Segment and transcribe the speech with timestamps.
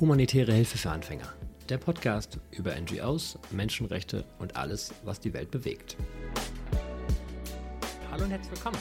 [0.00, 1.30] Humanitäre Hilfe für Anfänger.
[1.68, 5.98] Der Podcast über NGOs, Menschenrechte und alles, was die Welt bewegt.
[8.10, 8.78] Hallo und herzlich willkommen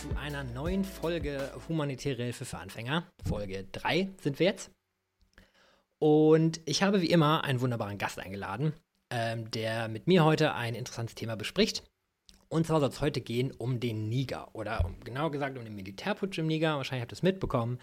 [0.00, 3.06] zu einer neuen Folge Humanitäre Hilfe für Anfänger.
[3.28, 4.70] Folge 3 sind wir jetzt.
[5.98, 8.72] Und ich habe wie immer einen wunderbaren Gast eingeladen,
[9.10, 11.82] ähm, der mit mir heute ein interessantes Thema bespricht.
[12.48, 15.74] Und zwar soll es heute gehen um den Niger oder um, genauer gesagt um den
[15.74, 16.78] Militärputsch im Niger.
[16.78, 17.80] Wahrscheinlich habt ihr es mitbekommen.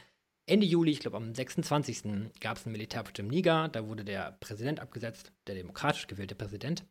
[0.47, 2.39] Ende Juli, ich glaube am 26.
[2.39, 3.69] gab es einen Militärputsch im Niger.
[3.69, 6.85] Da wurde der Präsident abgesetzt, der demokratisch gewählte Präsident.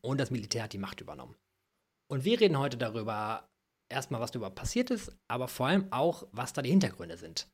[0.00, 1.36] Und das Militär hat die Macht übernommen.
[2.10, 3.50] Und wir reden heute darüber,
[3.88, 7.48] erstmal, was darüber passiert ist, aber vor allem auch, was da die Hintergründe sind.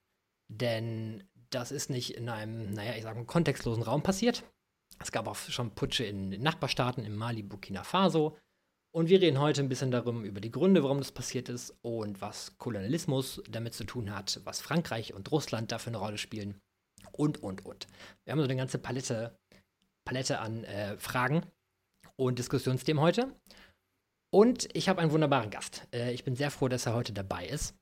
[0.48, 4.44] Denn das ist nicht in einem, naja, ich sage mal, kontextlosen Raum passiert.
[5.00, 8.38] Es gab auch schon Putsche in den Nachbarstaaten, in Mali, Burkina Faso.
[8.94, 12.20] Und wir reden heute ein bisschen darum, über die Gründe, warum das passiert ist und
[12.20, 16.60] was Kolonialismus damit zu tun hat, was Frankreich und Russland dafür eine Rolle spielen
[17.10, 17.88] und, und, und.
[18.22, 19.36] Wir haben so eine ganze Palette,
[20.04, 21.42] Palette an äh, Fragen
[22.14, 23.34] und Diskussionsthemen heute.
[24.30, 25.88] Und ich habe einen wunderbaren Gast.
[25.92, 27.74] Äh, ich bin sehr froh, dass er heute dabei ist.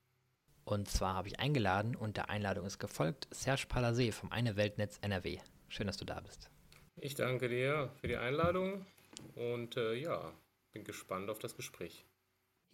[0.64, 4.96] Und zwar habe ich eingeladen und der Einladung ist gefolgt Serge Palasé vom Eine Weltnetz
[5.02, 5.40] NRW.
[5.68, 6.48] Schön, dass du da bist.
[6.96, 8.86] Ich danke dir für die Einladung
[9.34, 10.32] und äh, ja,
[10.72, 12.04] bin gespannt auf das Gespräch.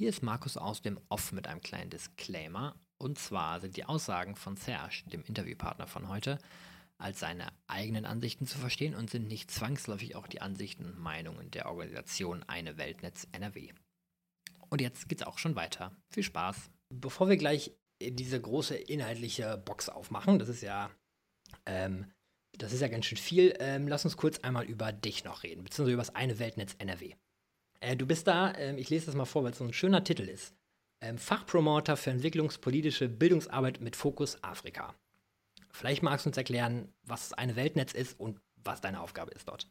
[0.01, 2.81] Hier ist Markus aus dem Off mit einem kleinen Disclaimer.
[2.99, 6.39] Und zwar sind die Aussagen von Serge, dem Interviewpartner von heute,
[6.99, 11.51] als seine eigenen Ansichten zu verstehen und sind nicht zwangsläufig auch die Ansichten und Meinungen
[11.51, 13.73] der Organisation Eine Weltnetz NRW.
[14.69, 15.97] Und jetzt geht's auch schon weiter.
[16.11, 16.71] Viel Spaß.
[16.95, 20.91] Bevor wir gleich diese große inhaltliche Box aufmachen, das ist ja,
[21.67, 22.11] ähm,
[22.57, 25.65] das ist ja ganz schön viel, ähm, lass uns kurz einmal über dich noch reden,
[25.65, 27.15] beziehungsweise über das Eine Weltnetz NRW.
[27.81, 30.05] Äh, du bist da, äh, ich lese das mal vor, weil es so ein schöner
[30.05, 30.55] Titel ist.
[31.01, 34.95] Ähm, Fachpromoter für entwicklungspolitische Bildungsarbeit mit Fokus Afrika.
[35.71, 39.69] Vielleicht magst du uns erklären, was eine Weltnetz ist und was deine Aufgabe ist dort.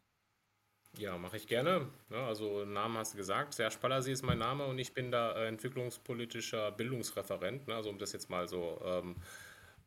[0.97, 1.87] Ja, mache ich gerne.
[2.09, 3.53] Ja, also Namen hast du gesagt.
[3.53, 7.67] Serge Palassi ist mein Name und ich bin da äh, entwicklungspolitischer Bildungsreferent.
[7.67, 7.75] Ne?
[7.75, 9.15] Also um das jetzt mal so ähm,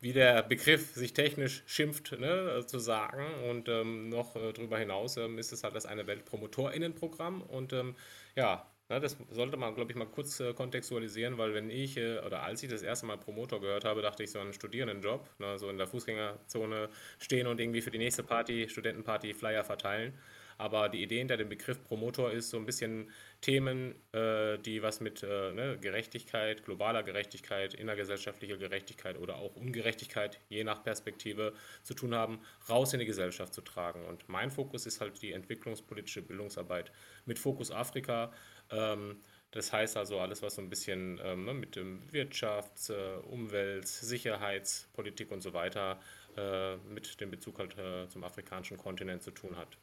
[0.00, 3.22] wie der Begriff sich technisch schimpft, ne, zu sagen.
[3.48, 7.42] Und ähm, noch äh, darüber hinaus ähm, ist es halt das eine Weltpromotorinnenprogramm.
[7.42, 7.94] Und ähm,
[8.34, 12.18] ja, ne, das sollte man, glaube ich, mal kurz äh, kontextualisieren, weil wenn ich äh,
[12.20, 15.58] oder als ich das erste Mal Promotor gehört habe, dachte ich so einen Studierendenjob, ne,
[15.58, 16.88] so in der Fußgängerzone
[17.18, 20.14] stehen und irgendwie für die nächste Party, Studentenparty, Flyer verteilen.
[20.60, 23.10] Aber die Idee hinter dem Begriff Promotor ist so ein bisschen
[23.40, 30.38] Themen, äh, die was mit äh, ne, Gerechtigkeit, globaler Gerechtigkeit, innergesellschaftlicher Gerechtigkeit oder auch Ungerechtigkeit,
[30.50, 34.04] je nach Perspektive, zu tun haben, raus in die Gesellschaft zu tragen.
[34.04, 36.92] Und mein Fokus ist halt die entwicklungspolitische Bildungsarbeit
[37.24, 38.30] mit Fokus Afrika.
[38.70, 39.16] Ähm,
[39.52, 43.88] das heißt also alles, was so ein bisschen ähm, ne, mit dem Wirtschafts-, äh, Umwelt-,
[43.88, 45.98] Sicherheitspolitik und so weiter
[46.36, 49.78] äh, mit dem Bezug halt äh, zum afrikanischen Kontinent zu tun hat.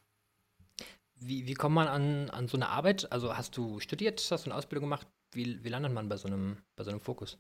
[1.20, 3.12] Wie, wie kommt man an, an so eine Arbeit?
[3.12, 5.08] Also hast du studiert, hast du eine Ausbildung gemacht?
[5.32, 7.38] Wie, wie landet man bei so einem, bei so einem Fokus?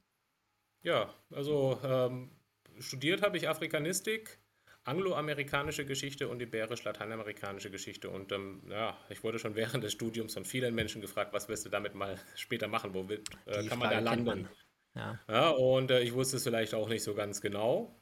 [0.83, 2.31] Ja, also ähm,
[2.79, 4.39] studiert habe ich Afrikanistik,
[4.83, 8.09] angloamerikanische Geschichte und iberisch-lateinamerikanische Geschichte.
[8.09, 11.65] Und ähm, ja, ich wurde schon während des Studiums von vielen Menschen gefragt, was wirst
[11.65, 12.93] du damit mal später machen?
[12.93, 14.25] Wo will, äh, kann man da landen?
[14.25, 14.49] Man.
[14.95, 15.19] Ja.
[15.27, 15.49] ja.
[15.49, 17.95] und äh, ich wusste es vielleicht auch nicht so ganz genau.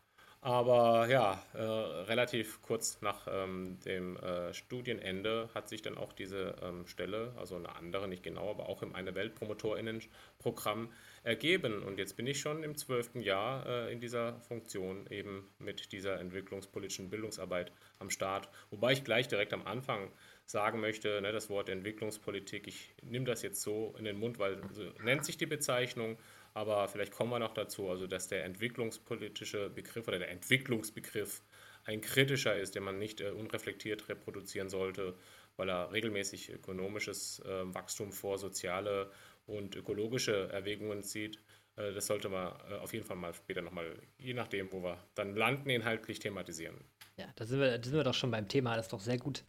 [0.46, 6.56] Aber ja, äh, relativ kurz nach ähm, dem äh, Studienende hat sich dann auch diese
[6.62, 11.82] ähm, Stelle, also eine andere, nicht genau, aber auch im Eine Welt Promotorinnenprogramm ergeben.
[11.82, 16.20] Und jetzt bin ich schon im zwölften Jahr äh, in dieser Funktion eben mit dieser
[16.20, 18.48] entwicklungspolitischen Bildungsarbeit am Start.
[18.70, 20.12] Wobei ich gleich direkt am Anfang
[20.46, 24.62] sagen möchte, ne, das Wort Entwicklungspolitik, ich nehme das jetzt so in den Mund, weil
[24.74, 26.20] so nennt sich die Bezeichnung.
[26.56, 31.44] Aber vielleicht kommen wir noch dazu, also dass der entwicklungspolitische Begriff oder der Entwicklungsbegriff
[31.84, 35.18] ein kritischer ist, den man nicht äh, unreflektiert reproduzieren sollte,
[35.58, 39.12] weil er regelmäßig ökonomisches äh, Wachstum vor soziale
[39.46, 41.42] und ökologische Erwägungen zieht.
[41.76, 44.98] Äh, das sollte man äh, auf jeden Fall mal später nochmal, je nachdem, wo wir
[45.14, 46.78] dann landen, inhaltlich thematisieren.
[47.18, 49.18] Ja, da sind wir, da sind wir doch schon beim Thema, das ist doch sehr
[49.18, 49.44] gut.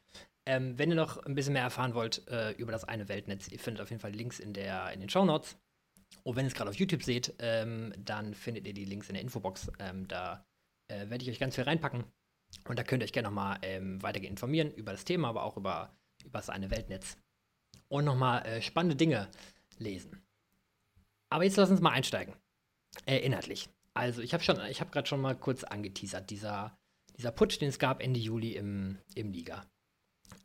[0.44, 3.60] Ähm, wenn ihr noch ein bisschen mehr erfahren wollt äh, über das eine Weltnetz, ihr
[3.60, 5.56] findet auf jeden Fall Links in, der, in den Show Notes.
[6.26, 9.14] Und wenn ihr es gerade auf YouTube seht, ähm, dann findet ihr die Links in
[9.14, 9.70] der Infobox.
[9.78, 10.44] Ähm, da
[10.88, 12.02] äh, werde ich euch ganz viel reinpacken.
[12.66, 15.56] Und da könnt ihr euch gerne nochmal ähm, weiter informieren über das Thema, aber auch
[15.56, 17.16] über, über das eine Weltnetz.
[17.86, 19.28] Und nochmal äh, spannende Dinge
[19.78, 20.20] lesen.
[21.30, 22.34] Aber jetzt lass uns mal einsteigen.
[23.06, 23.68] Äh, inhaltlich.
[23.94, 26.76] Also, ich habe schon, ich habe gerade schon mal kurz angeteasert, dieser,
[27.16, 29.64] dieser Putsch, den es gab Ende Juli im, im Liga.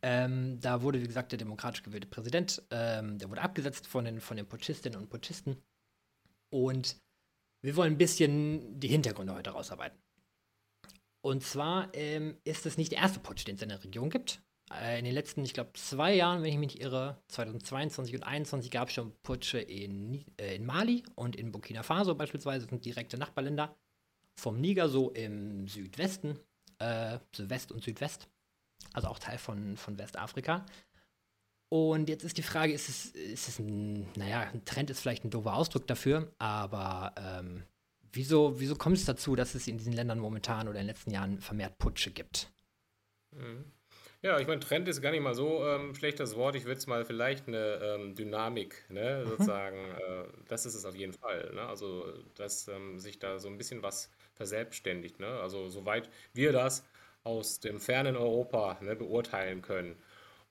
[0.04, 4.22] Ähm, da wurde, wie gesagt, der demokratisch gewählte Präsident, ähm, der wurde abgesetzt von den,
[4.22, 5.58] von den Putschistinnen und Putschisten.
[6.52, 6.98] Und
[7.64, 10.00] wir wollen ein bisschen die Hintergründe heute rausarbeiten.
[11.24, 14.42] Und zwar ähm, ist es nicht der erste Putsch, den es in der Region gibt.
[14.74, 18.22] Äh, in den letzten, ich glaube, zwei Jahren, wenn ich mich nicht irre, 2022 und
[18.22, 22.70] 2021 gab es schon Putsche in, äh, in Mali und in Burkina Faso beispielsweise, das
[22.72, 23.76] sind direkte Nachbarländer.
[24.36, 26.40] Vom Niger so im Südwesten,
[26.80, 28.28] äh, West und Südwest,
[28.94, 30.66] also auch Teil von, von Westafrika.
[31.74, 35.24] Und jetzt ist die Frage, ist es, ist es ein, naja, ein Trend ist vielleicht
[35.24, 37.64] ein doofer Ausdruck dafür, aber ähm,
[38.12, 41.12] wieso, wieso kommt es dazu, dass es in diesen Ländern momentan oder in den letzten
[41.12, 42.52] Jahren vermehrt Putsche gibt?
[43.32, 43.64] Mhm.
[44.22, 46.58] Ja, ich meine, Trend ist gar nicht mal so ähm, schlechtes Wort.
[46.58, 49.30] Ich würde es mal vielleicht eine ähm, Dynamik, ne, mhm.
[49.30, 51.54] sozusagen, äh, das ist es auf jeden Fall.
[51.56, 51.62] Ne?
[51.62, 55.22] Also, dass ähm, sich da so ein bisschen was verselbstständigt.
[55.22, 55.40] Ne?
[55.40, 56.84] Also, soweit wir das
[57.24, 59.96] aus dem fernen Europa ne, beurteilen können.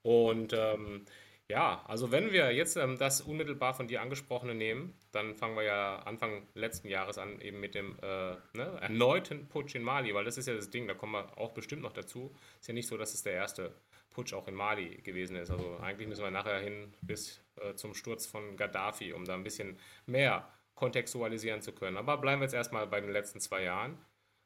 [0.03, 1.05] Und ähm,
[1.51, 5.65] ja, also wenn wir jetzt ähm, das unmittelbar von dir angesprochene nehmen, dann fangen wir
[5.65, 10.25] ja Anfang letzten Jahres an, eben mit dem äh, ne, erneuten Putsch in Mali, weil
[10.25, 12.33] das ist ja das Ding, da kommen wir auch bestimmt noch dazu.
[12.61, 13.75] Ist ja nicht so, dass es der erste
[14.11, 15.51] Putsch auch in Mali gewesen ist.
[15.51, 19.45] Also eigentlich müssen wir nachher hin bis äh, zum Sturz von Gaddafi, um da ein
[19.45, 19.77] bisschen
[20.07, 21.97] mehr kontextualisieren zu können.
[21.97, 23.99] Aber bleiben wir jetzt erstmal bei den letzten zwei Jahren.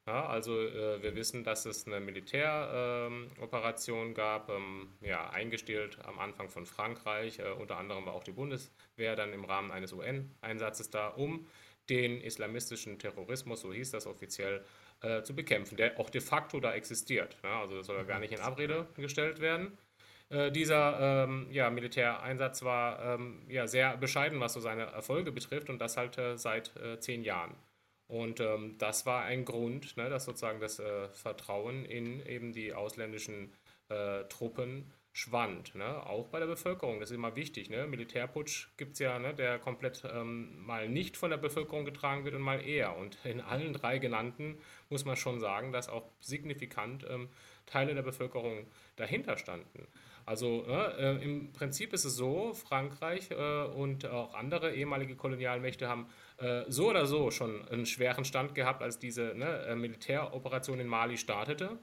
[0.06, 6.18] Ja, also äh, wir wissen, dass es eine Militäroperation ähm, gab, ähm, ja, eingestellt am
[6.18, 7.38] Anfang von Frankreich.
[7.38, 11.46] Äh, unter anderem war auch die Bundeswehr dann im Rahmen eines UN-Einsatzes da, um
[11.88, 14.62] den islamistischen Terrorismus, so hieß das offiziell,
[15.00, 17.38] äh, zu bekämpfen, der auch de facto da existiert.
[17.42, 19.78] Ja, also das soll ja gar nicht in Abrede gestellt werden.
[20.30, 25.70] Äh, dieser ähm, ja, Militäreinsatz war ähm, ja, sehr bescheiden, was so seine Erfolge betrifft
[25.70, 27.54] und das halt äh, seit äh, zehn Jahren.
[28.06, 32.74] Und ähm, das war ein Grund, ne, dass sozusagen das äh, Vertrauen in eben die
[32.74, 33.52] ausländischen
[33.88, 35.76] äh, Truppen schwand.
[35.76, 36.04] Ne?
[36.06, 37.70] Auch bei der Bevölkerung, das ist immer wichtig.
[37.70, 37.86] Ne?
[37.86, 42.34] Militärputsch gibt es ja, ne, der komplett ähm, mal nicht von der Bevölkerung getragen wird
[42.34, 42.96] und mal eher.
[42.96, 44.58] Und in allen drei genannten
[44.90, 47.28] muss man schon sagen, dass auch signifikant ähm,
[47.64, 48.66] Teile der Bevölkerung
[48.96, 49.86] dahinter standen.
[50.26, 56.08] Also äh, im Prinzip ist es so, Frankreich äh, und auch andere ehemalige Kolonialmächte haben
[56.38, 60.86] äh, so oder so schon einen schweren Stand gehabt, als diese ne, äh, Militäroperation in
[60.86, 61.78] Mali startete.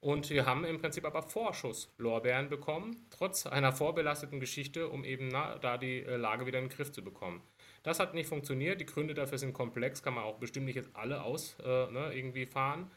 [0.00, 5.58] Und wir haben im Prinzip aber Vorschusslorbeeren bekommen, trotz einer vorbelasteten Geschichte, um eben na,
[5.58, 7.42] da die äh, Lage wieder in den Griff zu bekommen.
[7.82, 8.80] Das hat nicht funktioniert.
[8.80, 12.12] Die Gründe dafür sind komplex, kann man auch bestimmt nicht jetzt alle aus äh, ne,
[12.12, 12.90] irgendwie fahren.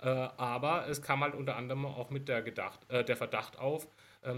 [0.00, 3.88] Äh, aber es kam halt unter anderem auch mit der, Gedacht, äh, der Verdacht auf,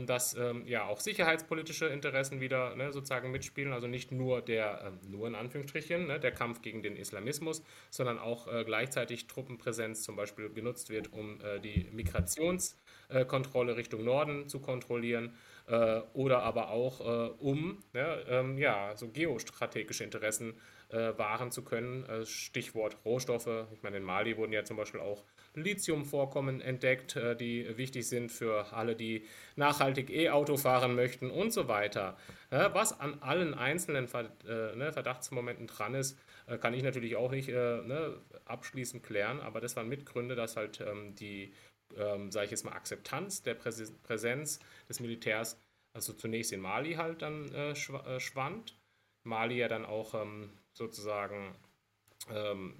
[0.06, 5.10] dass ähm, ja auch sicherheitspolitische Interessen wieder ne, sozusagen mitspielen, also nicht nur der, ähm,
[5.10, 10.16] nur in Anführungsstrichen, ne, der Kampf gegen den Islamismus, sondern auch äh, gleichzeitig Truppenpräsenz zum
[10.16, 15.34] Beispiel genutzt wird, um äh, die Migrationskontrolle Richtung Norden zu kontrollieren
[15.66, 20.54] äh, oder aber auch äh, um ne, ähm, ja, so geostrategische Interessen
[20.90, 22.04] äh, wahren zu können.
[22.04, 23.66] Äh, Stichwort Rohstoffe.
[23.72, 25.24] Ich meine, in Mali wurden ja zum Beispiel auch
[25.62, 29.24] Lithiumvorkommen entdeckt, äh, die wichtig sind für alle, die
[29.56, 32.16] nachhaltig E-Auto fahren möchten und so weiter.
[32.50, 34.08] Was an allen einzelnen
[34.44, 36.18] ne, Verdachtsmomenten dran ist,
[36.60, 38.16] kann ich natürlich auch nicht ne,
[38.46, 41.52] abschließend klären, aber das waren Mitgründe, dass halt ähm, die,
[41.96, 45.60] ähm, sage ich jetzt mal, Akzeptanz der Präsenz des Militärs,
[45.92, 48.78] also zunächst in Mali halt dann schwand.
[49.24, 51.54] Mali ja dann auch ähm, sozusagen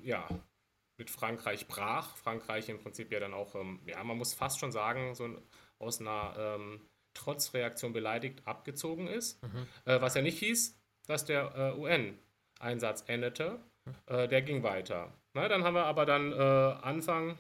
[0.03, 0.29] ja,
[0.99, 2.17] mit Frankreich brach.
[2.17, 5.29] Frankreich im Prinzip ja dann auch, ähm, ja, man muss fast schon sagen, so
[5.79, 6.81] aus einer ähm,
[7.15, 9.43] Trotzreaktion beleidigt abgezogen ist.
[9.43, 9.67] Mhm.
[9.85, 13.61] Äh, was ja nicht hieß, dass der äh, UN-Einsatz endete.
[14.07, 15.13] Äh, der ging weiter.
[15.35, 17.39] Na, dann haben wir aber dann äh, Anfang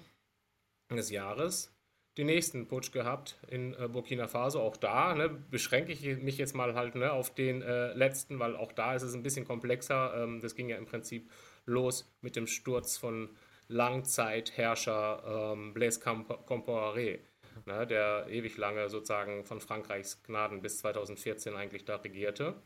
[0.91, 1.75] des Jahres
[2.17, 4.61] den nächsten Putsch gehabt in äh, Burkina Faso.
[4.61, 8.57] Auch da ne, beschränke ich mich jetzt mal halt ne, auf den äh, letzten, weil
[8.57, 10.15] auch da ist es ein bisschen komplexer.
[10.17, 11.31] Ähm, das ging ja im Prinzip
[11.65, 13.31] los mit dem Sturz von
[13.69, 17.21] Langzeitherrscher ähm, Blaise Compaoré,
[17.67, 22.63] ne, der ewig lange sozusagen von Frankreichs Gnaden bis 2014 eigentlich da regierte.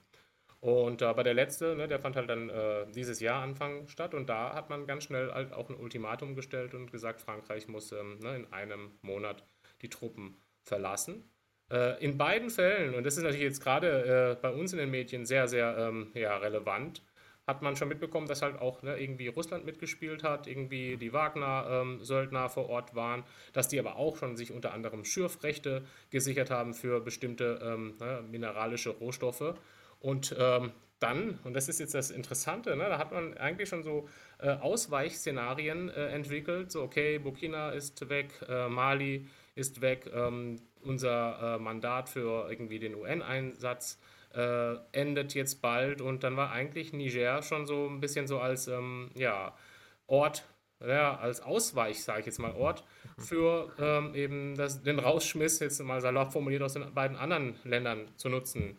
[0.61, 4.29] Und aber der letzte, ne, der fand halt dann äh, dieses Jahr Anfang statt und
[4.29, 8.19] da hat man ganz schnell halt auch ein Ultimatum gestellt und gesagt, Frankreich muss ähm,
[8.21, 9.45] ne, in einem Monat
[9.83, 11.29] die Truppen verlassen.
[11.69, 14.91] Äh, in beiden Fällen, und das ist natürlich jetzt gerade äh, bei uns in den
[14.91, 17.03] Medien sehr, sehr ähm, ja, relevant,
[17.47, 22.45] hat man schon mitbekommen, dass halt auch ne, irgendwie Russland mitgespielt hat, irgendwie die Wagner-Söldner
[22.45, 26.75] ähm, vor Ort waren, dass die aber auch schon sich unter anderem Schürfrechte gesichert haben
[26.75, 29.55] für bestimmte ähm, ne, mineralische Rohstoffe.
[29.99, 33.83] Und ähm, dann, und das ist jetzt das Interessante, ne, da hat man eigentlich schon
[33.83, 34.09] so
[34.39, 41.57] äh, Ausweichszenarien äh, entwickelt, so okay, Burkina ist weg, äh, Mali ist weg, ähm, unser
[41.57, 43.99] äh, Mandat für irgendwie den UN-Einsatz
[44.35, 48.69] äh, endet jetzt bald und dann war eigentlich Niger schon so ein bisschen so als
[48.69, 49.57] ähm, ja,
[50.07, 50.45] Ort
[50.87, 52.85] ja, als Ausweich, sage ich jetzt mal, Ort
[53.19, 58.09] für ähm, eben das, den Rausschmiss, jetzt mal salopp formuliert, aus den beiden anderen Ländern
[58.17, 58.79] zu nutzen.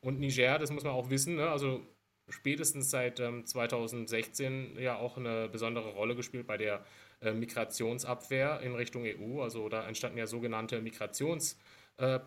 [0.00, 1.50] Und Niger, das muss man auch wissen, ne?
[1.50, 1.86] also
[2.28, 6.84] spätestens seit ähm, 2016 ja auch eine besondere Rolle gespielt bei der
[7.20, 9.42] äh, Migrationsabwehr in Richtung EU.
[9.42, 11.81] Also da entstanden ja sogenannte Migrationspartnerschaften.
[12.02, 12.18] Äh,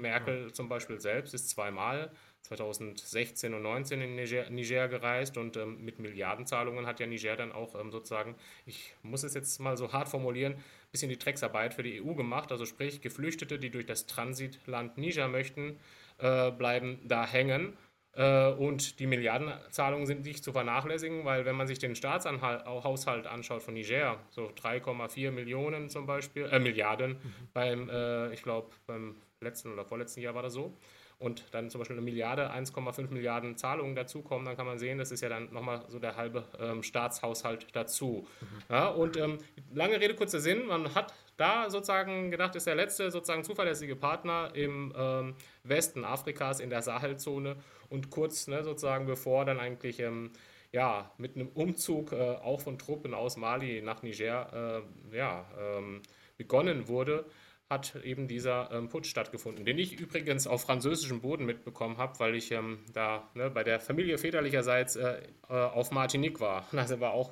[0.00, 0.52] Merkel ja.
[0.52, 2.10] zum Beispiel selbst ist zweimal
[2.40, 7.52] 2016 und 2019 in Niger, Niger gereist und ähm, mit Milliardenzahlungen hat ja Niger dann
[7.52, 11.74] auch ähm, sozusagen, ich muss es jetzt mal so hart formulieren, ein bisschen die Drecksarbeit
[11.74, 12.50] für die EU gemacht.
[12.50, 15.78] Also sprich, Geflüchtete, die durch das Transitland Niger möchten,
[16.16, 17.76] äh, bleiben da hängen.
[18.14, 23.62] Äh, und die Milliardenzahlungen sind nicht zu vernachlässigen, weil wenn man sich den Staatshaushalt anschaut
[23.62, 27.48] von Niger, so 3,4 Millionen zum Beispiel, äh, Milliarden mhm.
[27.54, 30.76] beim, äh, ich glaube, beim letzten oder vorletzten Jahr war das so,
[31.22, 35.12] und dann zum Beispiel eine Milliarde, 1,5 Milliarden Zahlungen dazukommen, dann kann man sehen, das
[35.12, 38.26] ist ja dann nochmal so der halbe ähm, Staatshaushalt dazu.
[38.40, 38.46] Mhm.
[38.68, 39.38] Ja, und ähm,
[39.72, 44.50] lange Rede, kurzer Sinn, man hat da sozusagen gedacht, ist der letzte sozusagen zuverlässige Partner
[44.54, 47.56] im ähm, Westen Afrikas in der Sahelzone
[47.92, 50.30] und kurz ne, sozusagen bevor dann eigentlich ähm,
[50.72, 54.82] ja, mit einem Umzug äh, auch von Truppen aus Mali nach Niger
[55.12, 56.00] äh, ja, ähm,
[56.38, 57.26] begonnen wurde,
[57.68, 62.34] hat eben dieser ähm, Putsch stattgefunden, den ich übrigens auf französischem Boden mitbekommen habe, weil
[62.34, 66.66] ich ähm, da ne, bei der Familie väterlicherseits äh, äh, auf Martinique war.
[66.72, 67.30] Das war auch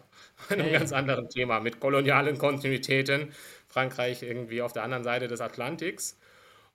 [0.50, 0.73] ein hey.
[0.73, 3.33] ganz anderes Thema mit kolonialen Kontinuitäten.
[3.69, 6.19] Frankreich irgendwie auf der anderen Seite des Atlantiks.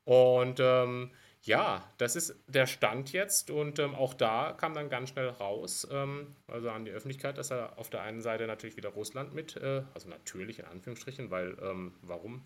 [0.06, 1.12] Und ähm,
[1.46, 5.88] ja, das ist der Stand jetzt und ähm, auch da kam dann ganz schnell raus,
[5.92, 9.56] ähm, also an die Öffentlichkeit, dass er auf der einen Seite natürlich wieder Russland mit,
[9.58, 12.42] äh, also natürlich in Anführungsstrichen, weil ähm, warum?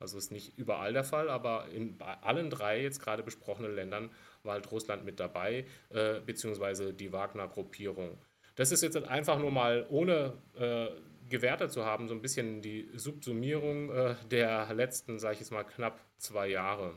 [0.00, 4.10] Also ist nicht überall der Fall, aber in allen drei jetzt gerade besprochenen Ländern
[4.42, 8.18] war halt Russland mit dabei, äh, beziehungsweise die Wagner-Gruppierung.
[8.56, 10.88] Das ist jetzt einfach nur mal, ohne äh,
[11.28, 15.64] gewertet zu haben, so ein bisschen die Subsumierung äh, der letzten, sage ich jetzt mal,
[15.64, 16.94] knapp zwei Jahre.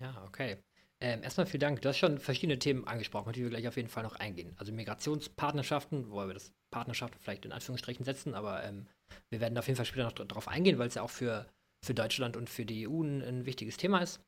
[0.00, 0.56] Ja, okay.
[1.02, 1.80] Ähm, erstmal vielen Dank.
[1.80, 4.54] Du hast schon verschiedene Themen angesprochen, die wir gleich auf jeden Fall noch eingehen.
[4.58, 8.86] Also Migrationspartnerschaften, wo wir das Partnerschaften vielleicht in Anführungsstrichen setzen, aber ähm,
[9.30, 11.46] wir werden auf jeden Fall später noch darauf eingehen, weil es ja auch für
[11.82, 14.20] für Deutschland und für die EU ein, ein wichtiges Thema ist.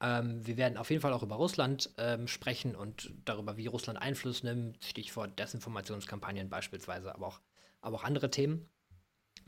[0.00, 4.00] Ähm, wir werden auf jeden Fall auch über Russland ähm, sprechen und darüber, wie Russland
[4.00, 7.40] Einfluss nimmt, Stichwort Desinformationskampagnen beispielsweise, aber auch,
[7.80, 8.68] aber auch andere Themen.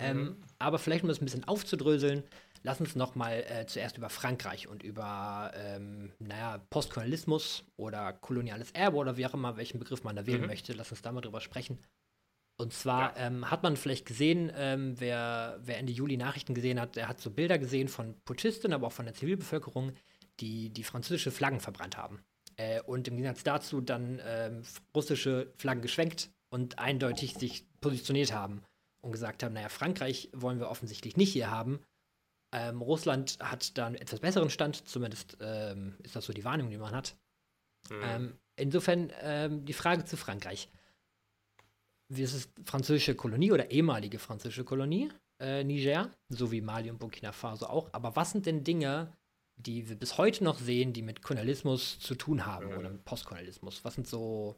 [0.00, 0.36] Ähm, mhm.
[0.58, 2.22] aber vielleicht, um das ein bisschen aufzudröseln,
[2.62, 8.70] lass uns noch mal äh, zuerst über Frankreich und über, ähm, naja, Postkolonialismus oder koloniales
[8.72, 10.48] Erbe oder wie auch immer, welchen Begriff man da wählen mhm.
[10.48, 11.78] möchte, lass uns da mal drüber sprechen.
[12.60, 13.26] Und zwar ja.
[13.26, 17.20] ähm, hat man vielleicht gesehen, ähm, wer, wer Ende Juli Nachrichten gesehen hat, der hat
[17.20, 19.92] so Bilder gesehen von Putschisten, aber auch von der Zivilbevölkerung,
[20.40, 22.20] die die französische Flaggen verbrannt haben.
[22.56, 24.62] Äh, und im Gegensatz dazu dann ähm,
[24.94, 28.62] russische Flaggen geschwenkt und eindeutig sich positioniert haben
[29.00, 31.78] und gesagt haben, naja, Frankreich wollen wir offensichtlich nicht hier haben.
[32.52, 36.70] Ähm, Russland hat da einen etwas besseren Stand, zumindest ähm, ist das so die Wahrnehmung,
[36.70, 37.16] die man hat.
[37.90, 38.36] Mhm.
[38.56, 39.12] insofern
[39.64, 40.68] die Frage zu Frankreich
[42.08, 46.98] wie ist es, französische Kolonie oder ehemalige französische Kolonie, äh, Niger, so wie Mali und
[46.98, 47.88] Burkina Faso auch.
[47.92, 49.12] Aber was sind denn Dinge,
[49.56, 52.78] die wir bis heute noch sehen, die mit Kolonialismus zu tun haben mhm.
[52.78, 53.84] oder mit Postkolonialismus?
[53.84, 54.56] Was sind so,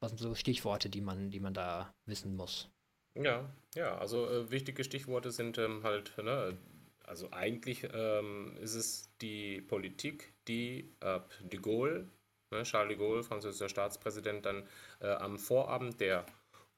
[0.00, 2.70] was sind so Stichworte, die man, die man da wissen muss?
[3.14, 6.56] Ja, ja, also äh, wichtige Stichworte sind ähm, halt, ne,
[7.04, 12.08] also eigentlich ähm, ist es die Politik, die äh, de Gaulle,
[12.50, 14.66] ne, Charles de Gaulle, französischer Staatspräsident, dann
[15.00, 16.26] äh, am Vorabend der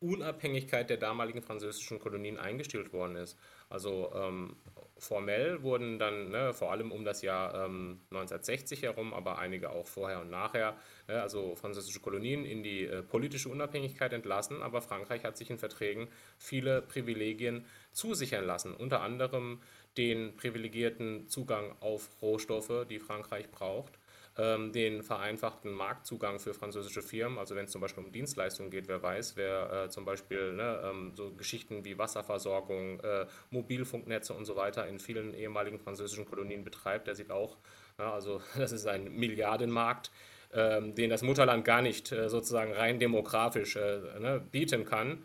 [0.00, 3.38] Unabhängigkeit der damaligen französischen Kolonien eingestellt worden ist.
[3.70, 4.56] Also ähm,
[4.98, 9.86] formell wurden dann ne, vor allem um das Jahr ähm, 1960 herum, aber einige auch
[9.86, 10.76] vorher und nachher,
[11.08, 15.58] ne, also französische Kolonien in die äh, politische Unabhängigkeit entlassen, aber Frankreich hat sich in
[15.58, 19.62] Verträgen viele Privilegien zusichern lassen, unter anderem
[19.96, 23.98] den privilegierten Zugang auf Rohstoffe, die Frankreich braucht
[24.36, 27.38] ähm, den vereinfachten Marktzugang für französische Firmen.
[27.38, 30.80] Also wenn es zum Beispiel um Dienstleistungen geht, wer weiß, wer äh, zum Beispiel ne,
[30.84, 36.64] ähm, so Geschichten wie Wasserversorgung, äh, Mobilfunknetze und so weiter in vielen ehemaligen französischen Kolonien
[36.64, 37.56] betreibt, der sieht auch,
[37.98, 40.10] ja, also das ist ein Milliardenmarkt.
[40.56, 45.24] Ähm, den das Mutterland gar nicht äh, sozusagen rein demografisch äh, ne, bieten kann.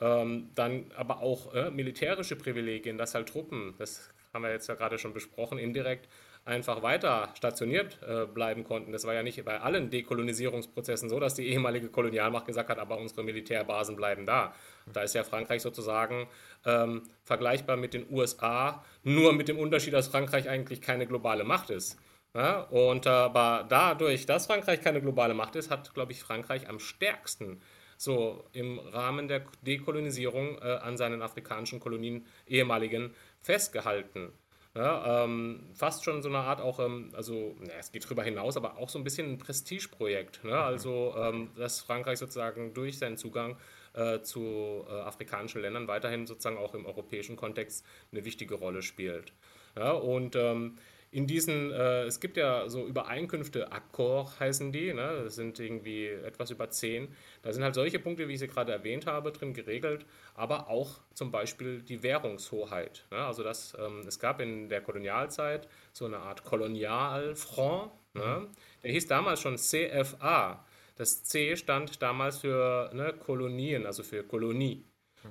[0.00, 4.74] Ähm, dann aber auch äh, militärische Privilegien, dass halt Truppen, das haben wir jetzt ja
[4.74, 6.08] gerade schon besprochen, indirekt
[6.48, 8.90] einfach weiter stationiert äh, bleiben konnten.
[8.90, 12.98] Das war ja nicht bei allen Dekolonisierungsprozessen so, dass die ehemalige Kolonialmacht gesagt hat, aber
[12.98, 14.54] unsere Militärbasen bleiben da.
[14.92, 16.26] Da ist ja Frankreich sozusagen
[16.64, 21.70] ähm, vergleichbar mit den USA, nur mit dem Unterschied, dass Frankreich eigentlich keine globale Macht
[21.70, 21.98] ist.
[22.34, 22.60] Ja?
[22.62, 27.60] Und aber dadurch, dass Frankreich keine globale Macht ist, hat, glaube ich, Frankreich am stärksten
[27.98, 34.32] so im Rahmen der Dekolonisierung äh, an seinen afrikanischen Kolonien, ehemaligen, festgehalten.
[34.74, 38.56] Ja, ähm, fast schon so eine Art auch, ähm, also na, es geht darüber hinaus,
[38.56, 40.44] aber auch so ein bisschen ein Prestigeprojekt.
[40.44, 40.56] Ne?
[40.56, 43.56] Also, ähm, dass Frankreich sozusagen durch seinen Zugang
[43.94, 49.32] äh, zu äh, afrikanischen Ländern weiterhin sozusagen auch im europäischen Kontext eine wichtige Rolle spielt.
[49.76, 50.78] Ja, und ähm,
[51.10, 55.22] in diesen, äh, es gibt ja so Übereinkünfte, Accord heißen die, ne?
[55.24, 57.08] das sind irgendwie etwas über zehn.
[57.42, 61.00] Da sind halt solche Punkte, wie ich sie gerade erwähnt habe, drin geregelt, aber auch
[61.14, 63.06] zum Beispiel die Währungshoheit.
[63.10, 63.18] Ne?
[63.18, 68.46] Also das, ähm, es gab in der Kolonialzeit so eine Art Kolonialfranc, ne?
[68.82, 70.64] der hieß damals schon CFA.
[70.96, 74.84] Das C stand damals für ne, Kolonien, also für Kolonie.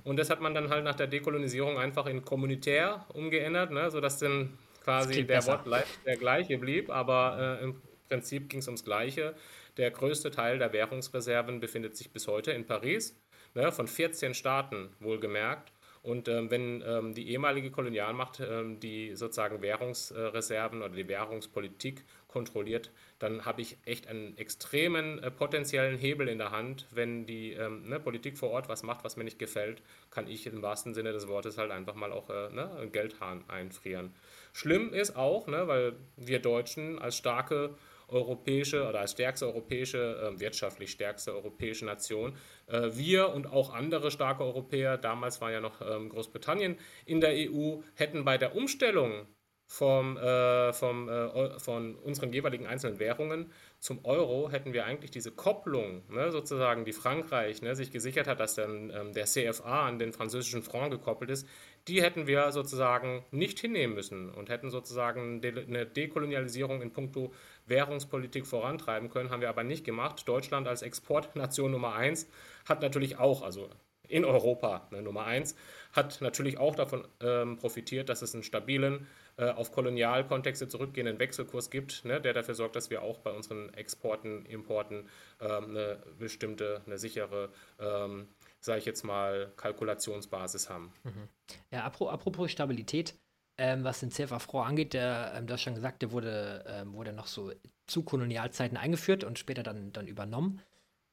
[0.03, 4.19] Und das hat man dann halt nach der Dekolonisierung einfach in kommunitär umgeändert, ne, sodass
[4.19, 4.57] dann
[4.87, 9.35] quasi der Wortlaut der gleiche blieb, aber äh, im Prinzip ging es ums Gleiche.
[9.75, 13.19] Der größte Teil der Währungsreserven befindet sich bis heute in Paris,
[13.53, 15.73] ne, von 14 Staaten wohlgemerkt.
[16.03, 22.91] Und ähm, wenn ähm, die ehemalige Kolonialmacht ähm, die sozusagen Währungsreserven oder die Währungspolitik kontrolliert,
[23.19, 26.87] dann habe ich echt einen extremen äh, potenziellen Hebel in der Hand.
[26.91, 29.81] Wenn die ähm, ne, Politik vor Ort was macht, was mir nicht gefällt,
[30.11, 33.43] kann ich im wahrsten Sinne des Wortes halt einfach mal auch äh, ne, einen Geldhahn
[33.47, 34.13] einfrieren.
[34.53, 37.75] Schlimm ist auch, ne, weil wir Deutschen als starke
[38.07, 42.35] europäische oder als stärkste europäische, äh, wirtschaftlich stärkste europäische Nation,
[42.67, 47.31] äh, wir und auch andere starke Europäer, damals war ja noch ähm, Großbritannien in der
[47.31, 49.27] EU, hätten bei der Umstellung
[49.67, 55.31] vom, äh, vom, äh, von unseren jeweiligen einzelnen Währungen zum Euro hätten wir eigentlich diese
[55.31, 59.99] Kopplung, ne, sozusagen, die Frankreich ne, sich gesichert hat, dass dann ähm, der CFA an
[59.99, 61.47] den französischen Franc gekoppelt ist,
[61.87, 67.33] die hätten wir sozusagen nicht hinnehmen müssen und hätten sozusagen eine Dekolonialisierung in puncto
[67.65, 70.27] Währungspolitik vorantreiben können, haben wir aber nicht gemacht.
[70.27, 72.27] Deutschland als Exportnation Nummer eins
[72.67, 73.69] hat natürlich auch, also
[74.07, 75.55] in Europa ne, Nummer eins,
[75.91, 82.05] hat natürlich auch davon ähm, profitiert, dass es einen stabilen, auf Kolonialkontexte zurückgehenden Wechselkurs gibt,
[82.05, 85.07] ne, der dafür sorgt, dass wir auch bei unseren Exporten, Importen
[85.39, 88.27] ähm, eine bestimmte, eine sichere ähm,
[88.59, 90.91] sage ich jetzt mal, Kalkulationsbasis haben.
[91.03, 91.27] Mhm.
[91.71, 93.15] Ja, apropos Stabilität,
[93.57, 96.93] ähm, was den CFA Franc angeht, der, ähm, du hast schon gesagt, der wurde, ähm,
[96.93, 97.51] wurde noch so
[97.87, 100.61] zu Kolonialzeiten eingeführt und später dann, dann übernommen.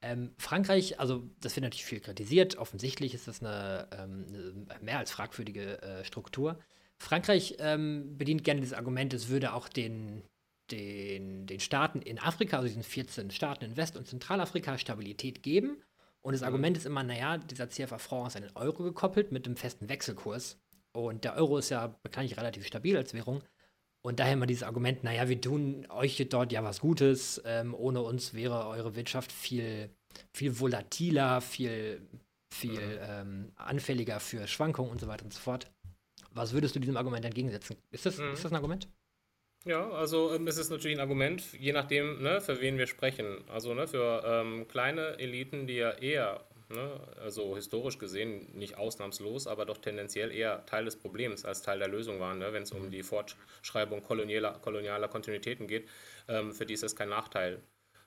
[0.03, 4.27] Ähm, Frankreich, also das wird natürlich viel kritisiert, offensichtlich ist das eine, ähm,
[4.69, 6.59] eine mehr als fragwürdige äh, Struktur.
[6.99, 10.23] Frankreich ähm, bedient gerne das Argument, es würde auch den,
[10.71, 15.83] den, den Staaten in Afrika, also diesen 14 Staaten in West- und Zentralafrika, Stabilität geben
[16.25, 16.47] und das mhm.
[16.47, 19.91] Argument ist immer, naja, dieser CFA Franc ist an den Euro gekoppelt mit dem festen
[19.91, 20.59] Wechselkurs.
[20.93, 23.43] Und der Euro ist ja bekanntlich relativ stabil als Währung.
[24.03, 27.43] Und daher immer dieses Argument, naja, wir tun euch dort ja was Gutes.
[27.45, 29.91] Ähm, ohne uns wäre eure Wirtschaft viel,
[30.33, 32.01] viel volatiler, viel,
[32.51, 32.99] viel mhm.
[33.03, 35.71] ähm, anfälliger für Schwankungen und so weiter und so fort.
[36.35, 37.77] Was würdest du diesem Argument entgegensetzen?
[37.91, 38.33] Ist das, mhm.
[38.33, 38.89] ist das ein Argument?
[39.65, 43.39] Ja, also ähm, es ist natürlich ein Argument, je nachdem, ne, für wen wir sprechen.
[43.49, 49.47] Also ne, für ähm, kleine Eliten, die ja eher, ne, also historisch gesehen nicht ausnahmslos,
[49.47, 52.73] aber doch tendenziell eher Teil des Problems als Teil der Lösung waren, ne, wenn es
[52.73, 55.89] um die Fortschreibung kolonialer, kolonialer Kontinuitäten geht,
[56.29, 57.63] ähm, für die ist das kein Nachteil.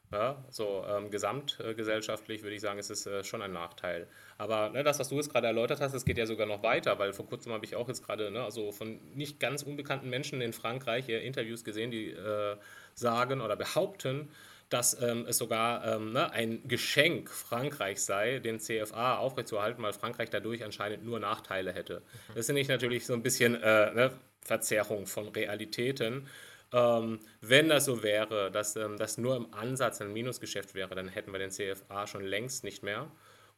[0.10, 4.08] Ja, so ähm, gesamtgesellschaftlich würde ich sagen, ist es äh, schon ein Nachteil.
[4.38, 6.98] Aber ne, das, was du jetzt gerade erläutert hast, das geht ja sogar noch weiter,
[6.98, 10.40] weil vor kurzem habe ich auch jetzt gerade ne, also von nicht ganz unbekannten Menschen
[10.40, 12.56] in Frankreich äh, Interviews gesehen, die äh,
[12.94, 14.30] sagen oder behaupten,
[14.70, 20.30] dass ähm, es sogar ähm, ne, ein Geschenk Frankreich sei, den CFA aufrechtzuerhalten, weil Frankreich
[20.30, 22.02] dadurch anscheinend nur Nachteile hätte.
[22.34, 26.28] Das finde ich natürlich so ein bisschen äh, ne, Verzerrung von Realitäten.
[26.74, 31.08] Ähm, wenn das so wäre, dass ähm, das nur im Ansatz ein Minusgeschäft wäre, dann
[31.08, 33.10] hätten wir den CFA schon längst nicht mehr.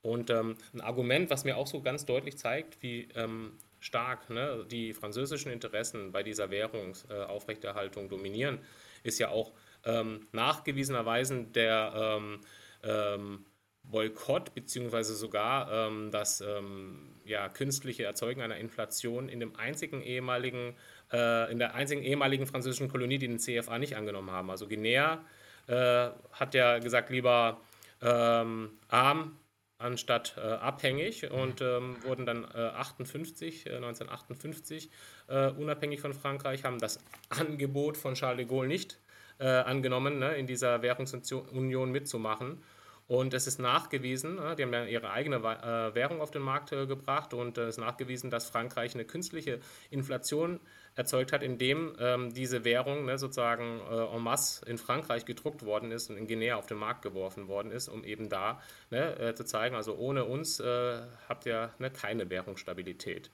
[0.02, 4.66] Und ähm, ein Argument, was mir auch so ganz deutlich zeigt, wie ähm, stark ne,
[4.70, 8.60] die französischen Interessen bei dieser Währungsaufrechterhaltung äh, dominieren,
[9.04, 9.54] ist ja auch
[9.86, 12.20] ähm, nachgewiesenerweise der
[12.84, 13.46] ähm,
[13.84, 16.44] Boykott beziehungsweise sogar das
[17.26, 20.76] ja, künstliche Erzeugen einer Inflation in dem einzigen ehemaligen
[21.12, 24.50] äh, in der einzigen ehemaligen französischen Kolonie, die den CFA nicht angenommen haben.
[24.50, 25.24] Also Guinea
[25.68, 27.60] äh, hat ja gesagt, lieber
[28.02, 29.38] ähm, arm
[29.78, 34.90] anstatt äh, abhängig und ähm, wurden dann äh, 58, äh, 1958
[35.28, 39.00] äh, unabhängig von Frankreich, haben das Angebot von Charles de Gaulle nicht
[39.42, 42.62] angenommen, ne, in dieser Währungsunion mitzumachen
[43.10, 46.70] Und es ist nachgewiesen, äh, die haben ja ihre eigene äh, Währung auf den Markt
[46.70, 50.60] gebracht und es ist nachgewiesen, dass Frankreich eine künstliche Inflation
[50.96, 56.10] erzeugt hat, indem ähm, diese Währung ne, sozusagen en masse in Frankreich gedruckt worden ist
[56.10, 59.76] und in Guinea auf den Markt geworfen worden ist, um eben da ne, zu zeigen,
[59.76, 60.62] also ohne uns
[61.30, 63.32] habt ihr ne, keine Währungsstabilität.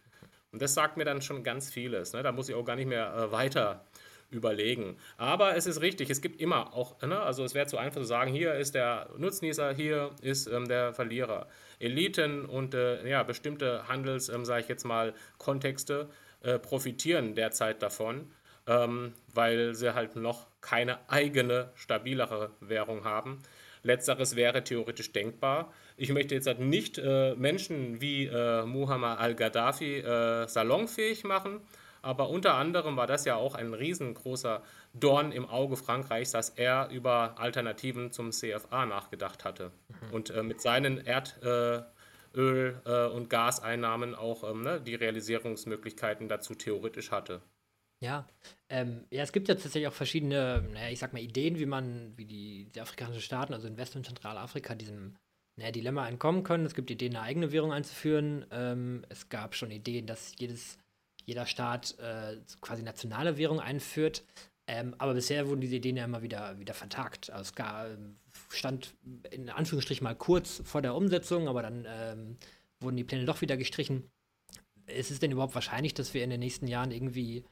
[0.52, 2.14] Und das sagt mir dann schon ganz vieles.
[2.14, 2.24] Ne?
[2.24, 3.86] Da muss ich auch gar nicht mehr weiter
[4.32, 4.98] überlegen.
[5.18, 8.08] Aber es ist richtig, es gibt immer auch, ne, also es wäre zu einfach zu
[8.08, 11.48] sagen, hier ist der Nutznießer, hier ist ähm, der Verlierer.
[11.80, 16.10] Eliten und äh, ja, bestimmte Handels, ähm, sage ich jetzt mal, Kontexte
[16.42, 18.32] äh, profitieren derzeit davon,
[18.68, 23.42] ähm, weil sie halt noch keine eigene, stabilere Währung haben.
[23.84, 25.72] Letzteres wäre theoretisch denkbar.
[25.96, 31.62] Ich möchte jetzt halt nicht äh, Menschen wie äh, Muhammad al-Gaddafi äh, salonfähig machen,
[32.02, 36.90] aber unter anderem war das ja auch ein riesengroßer Dorn im Auge Frankreichs, dass er
[36.90, 40.14] über Alternativen zum CFA nachgedacht hatte mhm.
[40.14, 41.86] und äh, mit seinen Erdöl-
[42.36, 47.42] äh, und Gaseinnahmen auch ähm, ne, die Realisierungsmöglichkeiten dazu theoretisch hatte.
[48.04, 48.28] Ja,
[48.70, 52.14] ähm, ja, es gibt ja tatsächlich auch verschiedene, naja, ich sag mal, Ideen, wie man,
[52.18, 55.16] wie die, die afrikanischen Staaten, also in West- und Zentralafrika, diesem
[55.58, 56.66] naja, Dilemma entkommen können.
[56.66, 58.46] Es gibt Ideen, eine eigene Währung einzuführen.
[58.52, 60.78] Ähm, es gab schon Ideen, dass jedes
[61.26, 64.24] jeder Staat äh, quasi nationale Währung einführt.
[64.68, 67.30] Ähm, aber bisher wurden diese Ideen ja immer wieder, wieder vertagt.
[67.30, 67.98] Also es gab,
[68.50, 68.96] stand
[69.32, 72.38] in Anführungsstrichen mal kurz vor der Umsetzung, aber dann ähm,
[72.80, 74.10] wurden die Pläne doch wieder gestrichen.
[74.88, 77.46] Ist es denn überhaupt wahrscheinlich, dass wir in den nächsten Jahren irgendwie,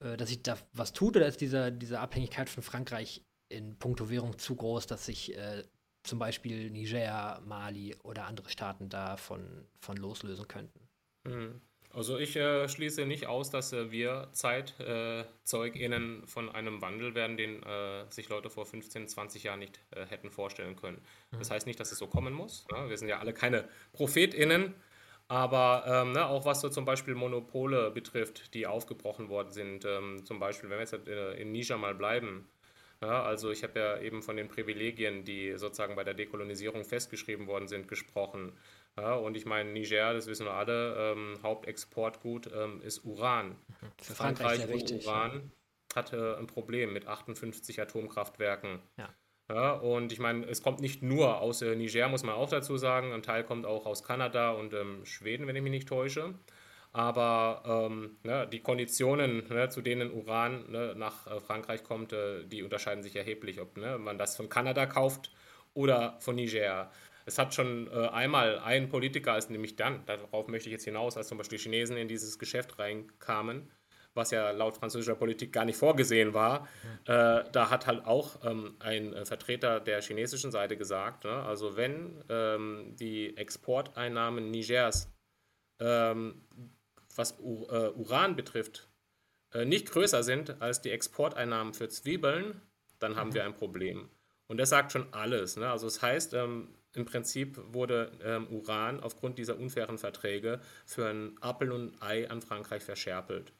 [0.00, 4.10] äh, dass sich da was tut, oder ist diese, diese Abhängigkeit von Frankreich in puncto
[4.10, 5.64] Währung zu groß, dass sich äh,
[6.02, 10.88] zum Beispiel Niger, Mali oder andere Staaten davon von loslösen könnten?
[11.24, 11.60] Mhm.
[11.94, 17.36] Also ich äh, schließe nicht aus, dass äh, wir ZeitzeugInnen äh, von einem Wandel werden,
[17.36, 21.00] den äh, sich Leute vor 15, 20 Jahren nicht äh, hätten vorstellen können.
[21.30, 21.38] Mhm.
[21.38, 22.66] Das heißt nicht, dass es so kommen muss.
[22.70, 22.88] Ne?
[22.88, 24.74] Wir sind ja alle keine ProphetInnen,
[25.28, 30.24] aber ähm, ne, auch was so zum Beispiel Monopole betrifft, die aufgebrochen worden sind, ähm,
[30.24, 32.48] zum Beispiel, wenn wir jetzt äh, in Niger mal bleiben,
[33.00, 37.46] ja, also ich habe ja eben von den Privilegien, die sozusagen bei der Dekolonisierung festgeschrieben
[37.46, 38.52] worden sind, gesprochen.
[39.00, 43.54] Ja, und ich meine, Niger, das wissen wir alle, ähm, Hauptexportgut ähm, ist Uran.
[44.02, 45.96] Für Frankreich, Frankreich wichtig, Uran ja.
[45.96, 48.80] hatte ein Problem mit 58 Atomkraftwerken.
[48.96, 49.08] Ja.
[49.50, 52.76] Ja, und ich meine, es kommt nicht nur aus äh, Niger, muss man auch dazu
[52.76, 53.12] sagen.
[53.12, 56.34] Ein Teil kommt auch aus Kanada und ähm, Schweden, wenn ich mich nicht täusche.
[56.92, 62.44] Aber ähm, ne, die Konditionen, ne, zu denen Uran ne, nach äh, Frankreich kommt, äh,
[62.44, 65.30] die unterscheiden sich erheblich, ob ne, man das von Kanada kauft
[65.72, 66.90] oder von Niger.
[67.28, 71.16] Es hat schon äh, einmal ein Politiker, als nämlich dann, darauf möchte ich jetzt hinaus,
[71.18, 73.70] als zum Beispiel Chinesen in dieses Geschäft reinkamen,
[74.14, 76.66] was ja laut französischer Politik gar nicht vorgesehen war,
[77.04, 81.76] äh, da hat halt auch ähm, ein äh, Vertreter der chinesischen Seite gesagt, ne, also
[81.76, 85.12] wenn ähm, die Exporteinnahmen Nigers,
[85.80, 86.42] ähm,
[87.14, 88.88] was U äh, Uran betrifft,
[89.52, 92.62] äh, nicht größer sind als die Exporteinnahmen für Zwiebeln,
[92.98, 93.34] dann haben mhm.
[93.34, 94.08] wir ein Problem.
[94.46, 95.56] Und das sagt schon alles.
[95.56, 95.70] Ne?
[95.70, 101.38] Also das heißt, ähm, im Prinzip wurde ähm, Uran aufgrund dieser unfairen Verträge für ein
[101.40, 103.52] Appel und Ei an Frankreich verscherpelt.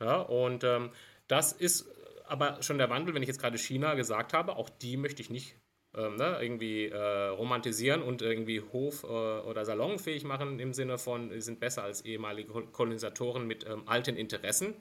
[0.00, 0.90] Ja, und ähm,
[1.28, 1.88] das ist
[2.26, 5.30] aber schon der Wandel, wenn ich jetzt gerade China gesagt habe, auch die möchte ich
[5.30, 5.56] nicht
[5.94, 11.30] ähm, ne, irgendwie äh, romantisieren und irgendwie hof- äh, oder salonfähig machen im Sinne von,
[11.30, 14.74] sie sind besser als ehemalige Kolonisatoren mit ähm, alten Interessen.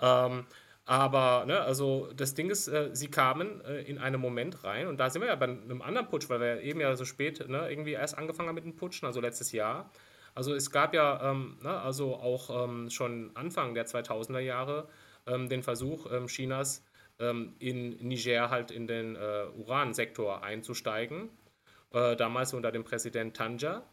[0.00, 0.46] Mhm.
[0.84, 4.98] Aber, ne, also das Ding ist, äh, sie kamen äh, in einen Moment rein und
[4.98, 7.70] da sind wir ja bei einem anderen Putsch, weil wir eben ja so spät ne,
[7.70, 9.90] irgendwie erst angefangen haben mit dem Putschen, also letztes Jahr.
[10.34, 14.88] Also es gab ja ähm, ne, also auch ähm, schon Anfang der 2000er Jahre
[15.26, 16.84] ähm, den Versuch ähm, Chinas
[17.20, 21.30] ähm, in Niger halt in den äh, Uransektor einzusteigen,
[21.92, 23.84] äh, damals unter dem Präsident Tanja.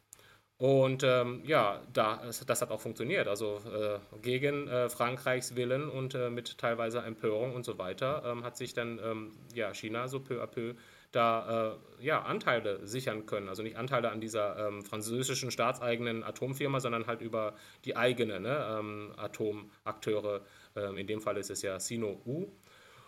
[0.59, 3.29] Und ähm, ja, da, das hat auch funktioniert.
[3.29, 8.43] Also äh, gegen äh, Frankreichs Willen und äh, mit teilweise Empörung und so weiter ähm,
[8.43, 10.75] hat sich dann ähm, ja, China so peu à peu
[11.13, 13.47] da äh, ja, Anteile sichern können.
[13.47, 18.79] Also nicht Anteile an dieser ähm, französischen staatseigenen Atomfirma, sondern halt über die eigene ne,
[18.79, 20.41] ähm, Atomakteure.
[20.75, 22.51] Ähm, in dem Fall ist es ja Sino-U.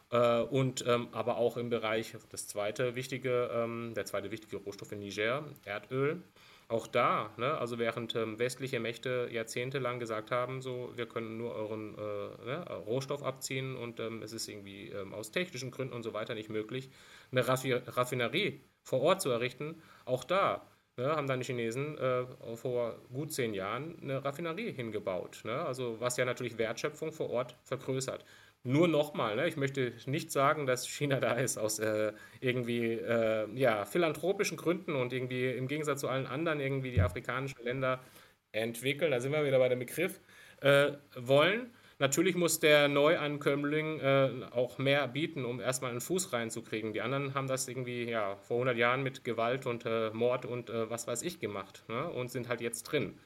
[0.10, 5.44] Äh, und aber auch im Bereich, das zweite wichtige, der zweite wichtige Rohstoff in Niger,
[5.66, 6.24] Erdöl
[6.72, 11.54] auch da, ne, also während ähm, westliche Mächte jahrzehntelang gesagt haben, so wir können nur
[11.54, 16.04] euren äh, ne, Rohstoff abziehen und ähm, es ist irgendwie ähm, aus technischen Gründen und
[16.04, 16.90] so weiter nicht möglich,
[17.32, 20.66] eine Raffi Raffinerie vor Ort zu errichten, auch da
[20.98, 25.42] ne, haben dann die Chinesen äh, vor gut zehn Jahren eine Raffinerie hingebaut.
[25.44, 28.26] Ne, also was ja natürlich Wertschöpfung vor Ort vergrößert.
[28.64, 33.48] Nur nochmal, ne, ich möchte nicht sagen, dass China da ist aus äh, irgendwie äh,
[33.56, 38.00] ja, philanthropischen Gründen und irgendwie im Gegensatz zu allen anderen irgendwie die afrikanischen Länder
[38.52, 40.20] entwickeln, da sind wir wieder bei dem Begriff,
[40.62, 41.72] äh, wollen.
[42.00, 46.94] Natürlich muss der Neuankömmling äh, auch mehr bieten, um erstmal einen Fuß reinzukriegen.
[46.94, 50.72] Die anderen haben das irgendwie ja, vor 100 Jahren mit Gewalt und äh, Mord und
[50.72, 53.20] äh, was weiß ich gemacht ne, und sind halt jetzt drin.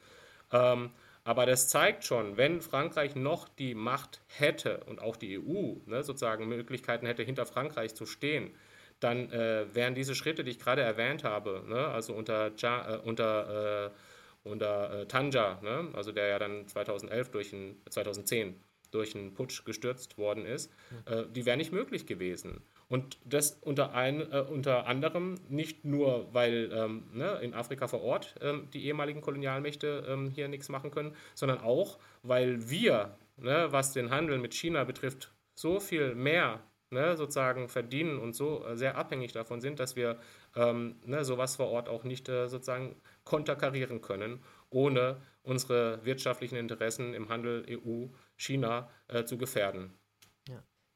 [0.52, 0.90] Ähm,
[1.26, 6.04] aber das zeigt schon, wenn Frankreich noch die Macht hätte und auch die EU ne,
[6.04, 8.54] sozusagen Möglichkeiten hätte, hinter Frankreich zu stehen,
[9.00, 12.98] dann äh, wären diese Schritte, die ich gerade erwähnt habe, ne, also unter, ja, äh,
[12.98, 18.62] unter, äh, unter äh, Tanja, ne, also der ja dann 2011 durch ein, 2010
[18.92, 20.70] durch einen Putsch gestürzt worden ist,
[21.06, 22.62] äh, die wären nicht möglich gewesen.
[22.88, 28.02] Und das unter, ein, äh, unter anderem nicht nur, weil ähm, ne, in Afrika vor
[28.02, 33.68] Ort ähm, die ehemaligen Kolonialmächte ähm, hier nichts machen können, sondern auch, weil wir, ne,
[33.70, 38.76] was den Handel mit China betrifft, so viel mehr ne, sozusagen verdienen und so äh,
[38.76, 40.20] sehr abhängig davon sind, dass wir
[40.54, 42.94] ähm, ne, sowas vor Ort auch nicht äh, sozusagen
[43.24, 49.95] konterkarieren können, ohne unsere wirtschaftlichen Interessen im Handel EU-China äh, zu gefährden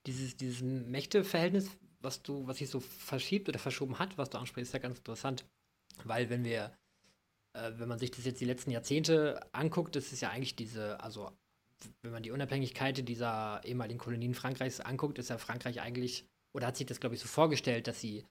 [0.07, 4.71] dieses, dieses Mächteverhältnis, was du, was sich so verschiebt oder verschoben hat, was du ansprichst,
[4.71, 5.45] ist ja ganz interessant.
[6.05, 6.73] Weil wenn wir,
[7.53, 11.01] äh, wenn man sich das jetzt die letzten Jahrzehnte anguckt, das ist ja eigentlich diese,
[11.01, 11.31] also
[12.03, 16.77] wenn man die Unabhängigkeit dieser ehemaligen Kolonien Frankreichs anguckt, ist ja Frankreich eigentlich, oder hat
[16.77, 18.27] sich das, glaube ich, so vorgestellt, dass sie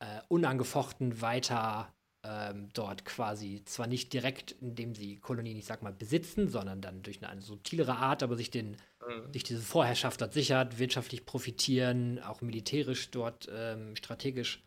[0.00, 1.92] äh, unangefochten weiter
[2.24, 7.02] ähm, dort quasi zwar nicht direkt, indem sie Kolonien, ich sag mal, besitzen, sondern dann
[7.02, 9.32] durch eine, eine subtilere Art, aber sich den, mhm.
[9.32, 14.62] sich diese Vorherrschaft dort sichert, wirtschaftlich profitieren, auch militärisch dort ähm, strategisch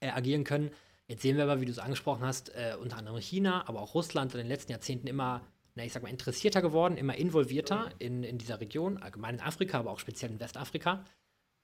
[0.00, 0.70] äh, agieren können.
[1.06, 3.94] Jetzt sehen wir aber, wie du es angesprochen hast, äh, unter anderem China, aber auch
[3.94, 5.42] Russland in den letzten Jahrzehnten immer,
[5.74, 7.94] na, ich sag mal, interessierter geworden, immer involvierter mhm.
[7.98, 11.04] in, in dieser Region, allgemein in Afrika, aber auch speziell in Westafrika.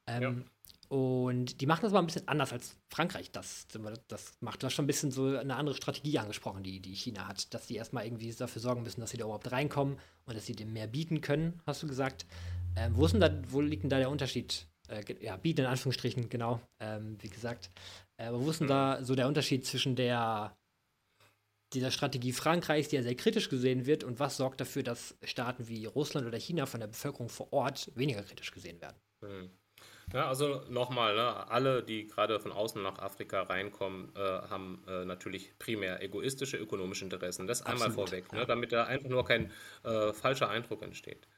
[0.07, 0.35] Ähm, ja.
[0.91, 3.31] Und die machen das aber ein bisschen anders als Frankreich.
[3.31, 3.69] Das,
[4.09, 7.55] das macht das schon ein bisschen so eine andere Strategie angesprochen, die, die China hat.
[7.55, 10.57] Dass sie erstmal irgendwie dafür sorgen müssen, dass sie da überhaupt reinkommen und dass sie
[10.57, 12.27] dem mehr bieten können, hast du gesagt.
[12.75, 14.67] Ähm, wo, da, wo liegt denn da der Unterschied?
[14.89, 17.71] Äh, ja, bieten in Anführungsstrichen, genau, ähm, wie gesagt.
[18.17, 20.57] Äh, aber wo ist denn da so der Unterschied zwischen der
[21.73, 25.69] dieser Strategie Frankreichs, die ja sehr kritisch gesehen wird, und was sorgt dafür, dass Staaten
[25.69, 28.97] wie Russland oder China von der Bevölkerung vor Ort weniger kritisch gesehen werden?
[29.21, 29.51] Mhm.
[30.13, 35.05] Ja, also nochmal, ne, alle, die gerade von außen nach Afrika reinkommen, äh, haben äh,
[35.05, 37.47] natürlich primär egoistische ökonomische Interessen.
[37.47, 38.41] Das Absolut, einmal vorweg, ne, ja.
[38.41, 39.53] ne, damit da einfach nur kein
[39.85, 41.29] äh, falscher Eindruck entsteht.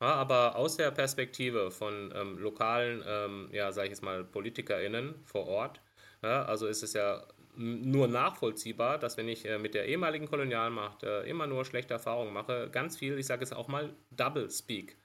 [0.00, 5.16] Ja, aber aus der Perspektive von ähm, lokalen, ähm, ja, sage ich jetzt mal, PolitikerInnen
[5.24, 5.80] vor Ort,
[6.22, 11.02] ja, also ist es ja nur nachvollziehbar, dass wenn ich äh, mit der ehemaligen Kolonialmacht
[11.02, 14.96] äh, immer nur schlechte Erfahrungen mache, ganz viel, ich sage es auch mal, Double Speak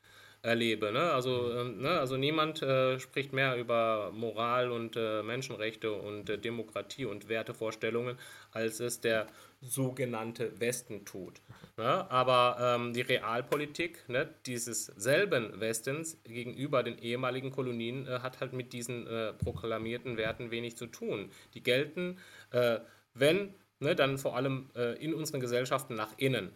[0.46, 0.92] erlebe.
[0.92, 1.12] Ne?
[1.12, 2.00] Also, äh, ne?
[2.00, 8.18] also niemand äh, spricht mehr über Moral und äh, Menschenrechte und äh, Demokratie und Wertevorstellungen,
[8.52, 9.28] als es der
[9.62, 11.42] sogenannte Westen tut.
[11.78, 12.10] Ne?
[12.12, 18.54] Aber ähm, die Realpolitik ne, dieses selben Westens gegenüber den ehemaligen Kolonien äh, hat halt
[18.54, 21.32] mit diesen äh, proklamierten Werten wenig zu tun.
[21.54, 22.18] Die gelten,
[23.14, 26.52] wenn, ne, dann vor allem in unseren Gesellschaften nach innen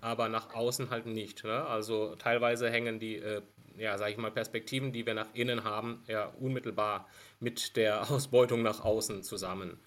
[0.00, 1.44] aber nach außen halt nicht.
[1.44, 1.64] Ne?
[1.66, 3.42] Also teilweise hängen die, äh,
[3.76, 8.62] ja, sage ich mal, Perspektiven, die wir nach innen haben, ja unmittelbar mit der Ausbeutung
[8.62, 9.78] nach außen zusammen.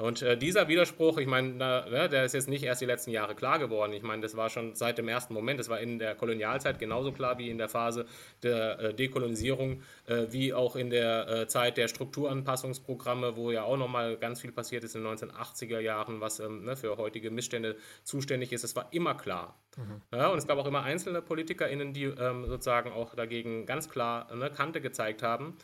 [0.00, 3.34] Und äh, dieser Widerspruch, ich meine, ne, der ist jetzt nicht erst die letzten Jahre
[3.34, 3.92] klar geworden.
[3.92, 7.10] Ich meine, das war schon seit dem ersten Moment, das war in der Kolonialzeit genauso
[7.10, 8.06] klar wie in der Phase
[8.44, 13.76] der äh, Dekolonisierung, äh, wie auch in der äh, Zeit der Strukturanpassungsprogramme, wo ja auch
[13.76, 17.76] nochmal ganz viel passiert ist in den 1980er Jahren, was ähm, ne, für heutige Missstände
[18.04, 18.62] zuständig ist.
[18.62, 19.58] Das war immer klar.
[19.76, 20.00] Mhm.
[20.16, 24.30] Ja, und es gab auch immer einzelne PolitikerInnen, die ähm, sozusagen auch dagegen ganz klar
[24.30, 25.56] eine Kante gezeigt haben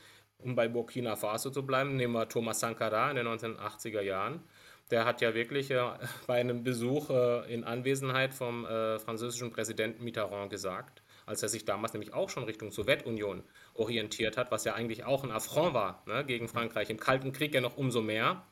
[0.44, 4.44] um bei Burkina Faso zu bleiben, nehmen wir Thomas Sankara in den 1980er Jahren.
[4.90, 5.82] Der hat ja wirklich äh,
[6.26, 11.64] bei einem Besuch äh, in Anwesenheit vom äh, französischen Präsidenten Mitterrand gesagt, als er sich
[11.64, 16.02] damals nämlich auch schon Richtung Sowjetunion orientiert hat, was ja eigentlich auch ein Affront war
[16.06, 18.46] ne, gegen Frankreich, im Kalten Krieg ja noch umso mehr.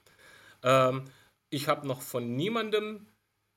[0.62, 1.04] Ähm,
[1.50, 3.06] ich habe noch von niemandem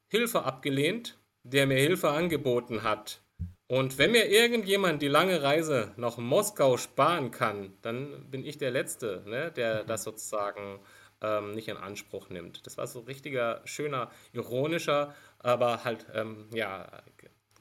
[0.07, 3.21] Hilfe abgelehnt, der mir Hilfe angeboten hat.
[3.67, 8.69] Und wenn mir irgendjemand die lange Reise nach Moskau sparen kann, dann bin ich der
[8.69, 9.87] Letzte, ne, der mhm.
[9.87, 10.79] das sozusagen
[11.21, 12.65] ähm, nicht in Anspruch nimmt.
[12.67, 16.87] Das war so richtiger, schöner, ironischer, aber halt, ähm, ja,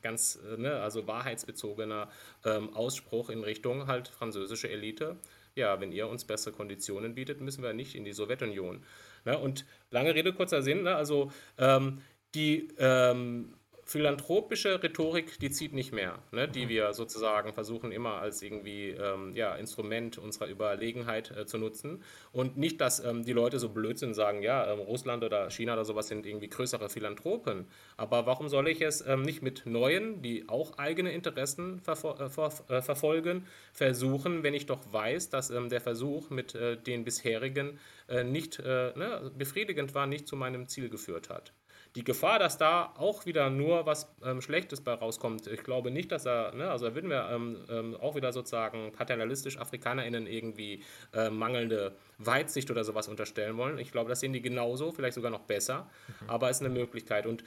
[0.02, 2.10] ganz, ne, also wahrheitsbezogener
[2.44, 5.16] ähm, Ausspruch in Richtung halt französische Elite.
[5.56, 8.84] Ja, wenn ihr uns bessere Konditionen bietet, müssen wir nicht in die Sowjetunion.
[9.24, 9.38] Ne?
[9.38, 10.96] Und lange Rede, kurzer Sinn, ne?
[10.96, 12.02] also ähm,
[12.34, 16.48] die ähm, philanthropische Rhetorik, die zieht nicht mehr, ne?
[16.48, 16.70] die mhm.
[16.70, 22.02] wir sozusagen versuchen immer als irgendwie ähm, ja, Instrument unserer Überlegenheit äh, zu nutzen.
[22.32, 25.50] Und nicht, dass ähm, die Leute so blöd sind und sagen, ja, ähm, Russland oder
[25.50, 27.66] China oder sowas sind irgendwie größere Philanthropen.
[27.96, 32.28] Aber warum soll ich es ähm, nicht mit neuen, die auch eigene Interessen verfol äh,
[32.30, 37.04] ver äh, verfolgen, versuchen, wenn ich doch weiß, dass ähm, der Versuch mit äh, den
[37.04, 41.52] bisherigen äh, nicht ne, befriedigend war, nicht zu meinem Ziel geführt hat?
[41.94, 46.10] Die Gefahr, dass da auch wieder nur was ähm, Schlechtes bei rauskommt, ich glaube nicht,
[46.10, 50.82] dass er, ne, also da würden wir ähm, ähm, auch wieder sozusagen paternalistisch AfrikanerInnen irgendwie
[51.12, 53.78] äh, mangelnde Weitsicht oder sowas unterstellen wollen.
[53.78, 56.30] Ich glaube, das sehen die genauso, vielleicht sogar noch besser, mhm.
[56.30, 57.26] aber es ist eine Möglichkeit.
[57.26, 57.44] Und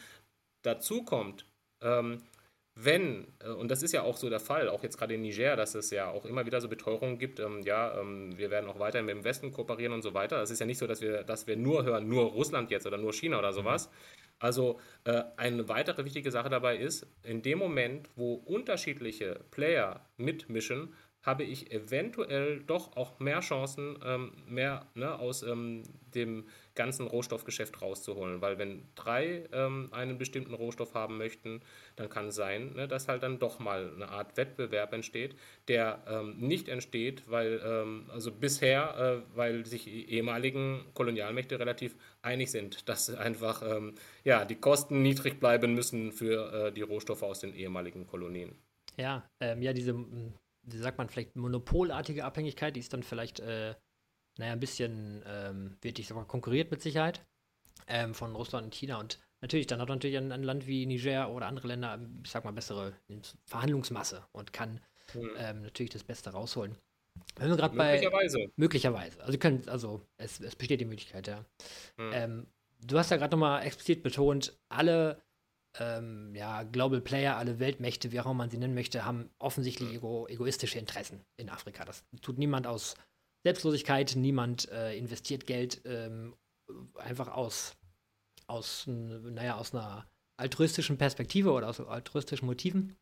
[0.61, 1.45] dazu kommt,
[1.81, 2.21] ähm,
[2.79, 5.57] wenn, äh, und das ist ja auch so der Fall, auch jetzt gerade in Niger,
[5.57, 8.79] dass es ja auch immer wieder so Beteuerungen gibt, ähm, ja, ähm, wir werden auch
[8.79, 10.41] weiter mit dem Westen kooperieren und so weiter.
[10.41, 12.97] Es ist ja nicht so, dass wir, dass wir nur hören, nur Russland jetzt oder
[12.97, 14.26] nur China oder sowas, mhm.
[14.39, 20.93] Also äh, eine weitere wichtige Sache dabei ist, in dem Moment, wo unterschiedliche Player mitmischen,
[21.23, 25.83] habe ich eventuell doch auch mehr Chancen, ähm, mehr ne, aus ähm,
[26.15, 26.47] dem
[26.77, 28.41] ganzen Rohstoffgeschäft rauszuholen.
[28.41, 31.59] Weil wenn drei ähm, einen bestimmten Rohstoff haben möchten,
[31.97, 35.35] dann kann es sein, ne, dass halt dann doch mal eine Art Wettbewerb entsteht,
[35.67, 42.49] der ähm, nicht entsteht, weil, ähm, also bisher, äh, weil sich ehemaligen Kolonialmächte relativ einig
[42.49, 47.39] sind, dass einfach ähm, ja, die Kosten niedrig bleiben müssen für äh, die Rohstoffe aus
[47.39, 48.55] den ehemaligen Kolonien.
[48.95, 53.75] Ja, ähm, ja, diese, wie sagt man, vielleicht monopolartige Abhängigkeit, die ist dann vielleicht äh,
[54.37, 57.25] naja, ein bisschen, ähm, wird ich sogar konkurriert mit Sicherheit
[57.87, 58.99] ähm, von Russland und China.
[58.99, 62.43] Und natürlich, dann hat natürlich ein, ein, Land wie Niger oder andere Länder, ich sag
[62.43, 62.93] mal, bessere
[63.45, 64.81] Verhandlungsmasse und kann
[65.13, 65.31] mhm.
[65.37, 66.77] ähm, natürlich das Beste rausholen.
[67.35, 67.93] Wenn wir gerade bei.
[67.93, 68.51] Möglicherweise.
[68.55, 69.23] Möglicherweise.
[69.23, 71.43] Also, können, also es, es besteht die Möglichkeit, ja.
[71.97, 72.45] Mhm.
[72.81, 75.19] du hast ja gerade nochmal explizit betont, alle
[75.79, 79.89] ähm, ja, Global Player, alle Weltmächte, wie auch immer man sie nennen möchte, haben offensichtlich
[79.89, 79.95] hm.
[79.95, 81.85] ego egoistische Interessen in Afrika.
[81.85, 82.95] Das tut niemand aus
[83.47, 86.35] Selbstlosigkeit, niemand äh, investiert Geld ähm,
[86.95, 87.77] einfach aus,
[88.45, 90.05] aus, naja, aus einer
[90.35, 92.97] altruistischen Perspektive oder aus altruistischen Motiven.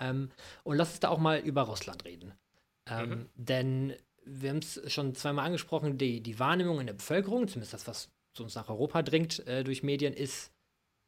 [0.00, 0.30] Ähm,
[0.64, 2.32] und lass uns da auch mal über Russland reden.
[2.90, 3.26] Ähm, mhm.
[3.36, 7.86] Denn wir haben es schon zweimal angesprochen, die, die Wahrnehmung in der Bevölkerung, zumindest das,
[7.86, 10.52] was zu uns nach Europa dringt äh, durch Medien, ist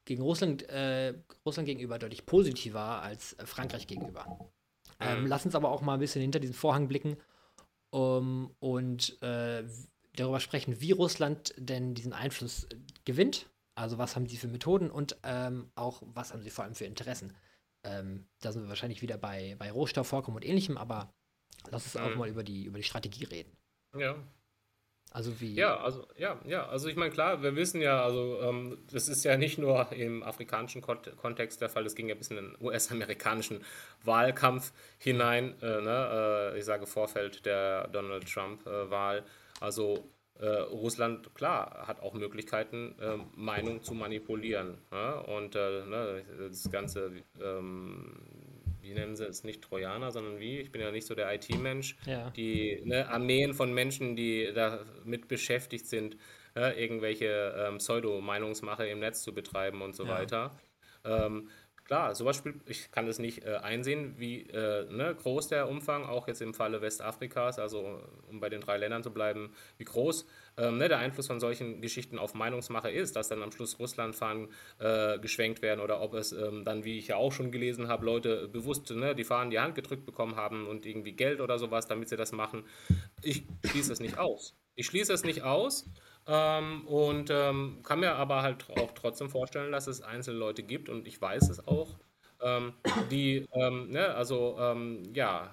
[0.05, 1.14] gegen Russland, äh,
[1.45, 4.38] Russland gegenüber deutlich positiver als Frankreich gegenüber.
[5.01, 5.27] Ähm, mhm.
[5.27, 7.17] lass uns aber auch mal ein bisschen hinter diesen Vorhang blicken
[7.90, 9.64] um, und äh,
[10.14, 12.66] darüber sprechen, wie Russland denn diesen Einfluss
[13.05, 13.48] gewinnt.
[13.74, 16.85] Also was haben sie für Methoden und ähm, auch was haben sie vor allem für
[16.85, 17.33] Interessen.
[17.85, 21.14] Ähm, da sind wir wahrscheinlich wieder bei, bei Rohstoffvorkommen und ähnlichem, aber
[21.70, 22.01] lass uns mhm.
[22.01, 23.57] auch mal über die, über die Strategie reden.
[23.96, 24.16] Ja,
[25.11, 25.55] also wie?
[25.55, 29.25] Ja, also ja, ja, also ich meine klar, wir wissen ja, also ähm, das ist
[29.25, 32.57] ja nicht nur im afrikanischen Kont Kontext der Fall, das ging ja bis in den
[32.61, 33.64] US-amerikanischen
[34.05, 39.18] Wahlkampf hinein, äh, ne, äh, ich sage Vorfeld der Donald Trump-Wahl.
[39.18, 39.23] Äh,
[39.61, 44.79] also äh, Russland, klar, hat auch Möglichkeiten, ähm, Meinung zu manipulieren.
[44.92, 45.18] Ja?
[45.21, 47.11] Und äh, ne, das Ganze
[47.42, 48.38] ähm,
[48.88, 50.59] wie nennen sie es, nicht Trojaner, sondern wie?
[50.59, 51.96] Ich bin ja nicht so der IT-Mensch.
[52.07, 52.31] Ja.
[52.31, 56.16] Die ne, Armeen von Menschen, die damit beschäftigt sind,
[56.57, 60.11] äh, irgendwelche ähm, Pseudo-Meinungsmache im Netz zu betreiben und so ja.
[60.11, 60.59] weiter.
[61.05, 61.48] Ähm,
[61.88, 66.05] klar, sowas spielt, ich kann das nicht äh, einsehen, wie äh, ne, groß der Umfang,
[66.05, 70.27] auch jetzt im Falle Westafrikas, also um bei den drei Ländern zu bleiben, wie groß
[70.59, 74.48] ähm, ne, der Einfluss von solchen Geschichten auf Meinungsmache ist, dass dann am Schluss Russlandfahnen
[74.79, 78.05] äh, geschwenkt werden oder ob es ähm, dann, wie ich ja auch schon gelesen habe,
[78.05, 81.87] Leute bewusst ne, die Fahnen die Hand gedrückt bekommen haben und irgendwie Geld oder sowas,
[81.87, 82.64] damit sie das machen.
[83.22, 84.55] Ich schließe es nicht aus.
[84.74, 85.87] Ich schließe es nicht aus.
[86.29, 90.91] Ähm, und ähm, kann mir aber halt auch trotzdem vorstellen, dass es einzelne Leute gibt
[90.91, 91.99] und ich weiß es auch,
[92.43, 92.75] ähm,
[93.11, 95.51] die, ähm, ne, also ähm, ja,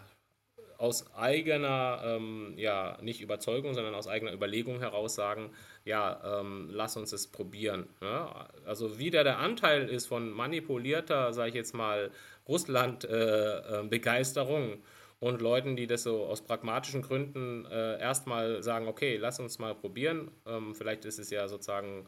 [0.78, 5.52] aus eigener, ähm, ja, nicht Überzeugung, sondern aus eigener Überlegung heraus sagen,
[5.86, 7.88] ja, lass uns es probieren.
[8.02, 8.28] Ne?
[8.66, 12.12] Also wie der, der Anteil ist von manipulierter, sage ich jetzt mal,
[12.48, 14.78] Russland-Begeisterung, äh, äh,
[15.26, 19.74] und Leuten, die das so aus pragmatischen Gründen äh, erstmal sagen, okay, lass uns mal
[19.74, 20.30] probieren.
[20.46, 22.06] Ähm, vielleicht ist es ja sozusagen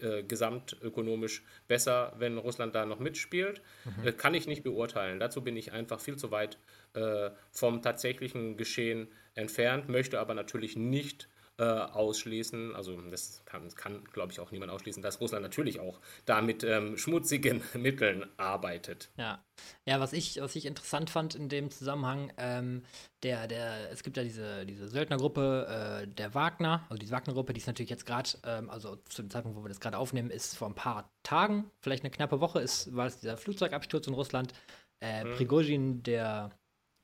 [0.00, 3.60] äh, gesamtökonomisch besser, wenn Russland da noch mitspielt.
[3.84, 4.06] Mhm.
[4.06, 5.18] Äh, kann ich nicht beurteilen.
[5.18, 6.58] Dazu bin ich einfach viel zu weit
[6.94, 11.28] äh, vom tatsächlichen Geschehen entfernt, möchte aber natürlich nicht
[11.60, 12.74] äh, ausschließen.
[12.74, 16.64] Also das kann, kann glaube ich, auch niemand ausschließen, dass Russland natürlich auch da mit
[16.64, 19.10] ähm, schmutzigen Mitteln arbeitet.
[19.18, 19.44] Ja.
[19.84, 22.82] Ja, was ich, was ich interessant fand in dem Zusammenhang, ähm,
[23.22, 27.60] der, der, es gibt ja diese, diese Söldnergruppe, äh, der Wagner, also diese Wagner-Gruppe, die
[27.60, 30.56] ist natürlich jetzt gerade, ähm, also zu dem Zeitpunkt, wo wir das gerade aufnehmen, ist
[30.56, 34.54] vor ein paar Tagen, vielleicht eine knappe Woche, ist, war es dieser Flugzeugabsturz in Russland.
[35.02, 35.34] Äh, mhm.
[35.34, 36.52] Prigozhin, der,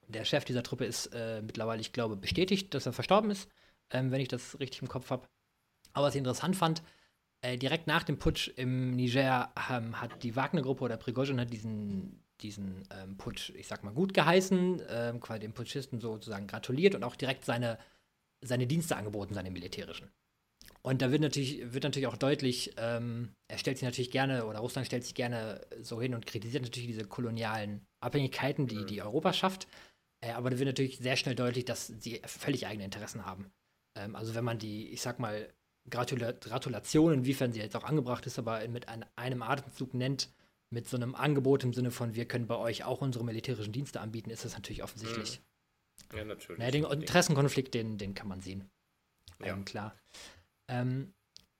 [0.08, 3.50] der Chef dieser Truppe, ist äh, mittlerweile, ich glaube, bestätigt, dass er verstorben ist
[3.90, 5.26] ähm, wenn ich das richtig im Kopf habe.
[5.92, 6.82] Aber was ich interessant fand,
[7.42, 12.22] äh, direkt nach dem Putsch im Niger ähm, hat die Wagner-Gruppe oder Prigozhin hat diesen,
[12.40, 17.04] diesen ähm, Putsch, ich sag mal, gut geheißen, ähm, quasi dem Putschisten sozusagen gratuliert und
[17.04, 17.78] auch direkt seine,
[18.40, 20.10] seine Dienste angeboten, seine militärischen.
[20.82, 24.60] Und da wird natürlich, wird natürlich auch deutlich, ähm, er stellt sich natürlich gerne, oder
[24.60, 29.32] Russland stellt sich gerne so hin und kritisiert natürlich diese kolonialen Abhängigkeiten, die, die Europa
[29.32, 29.66] schafft.
[30.20, 33.50] Äh, aber da wird natürlich sehr schnell deutlich, dass sie völlig eigene Interessen haben.
[33.96, 35.48] Ähm, also wenn man die, ich sag mal,
[35.90, 40.30] Gratula Gratulation, inwiefern sie jetzt auch angebracht ist, aber mit ein, einem Atemzug nennt,
[40.70, 44.00] mit so einem Angebot im Sinne von, wir können bei euch auch unsere militärischen Dienste
[44.00, 45.40] anbieten, ist das natürlich offensichtlich.
[46.12, 46.18] Mhm.
[46.18, 46.58] Ja, natürlich.
[46.58, 48.68] Naja, den Interessenkonflikt, den, den kann man sehen.
[49.40, 49.54] Ja.
[49.54, 49.94] Ähm, klar.
[50.68, 51.14] Ähm,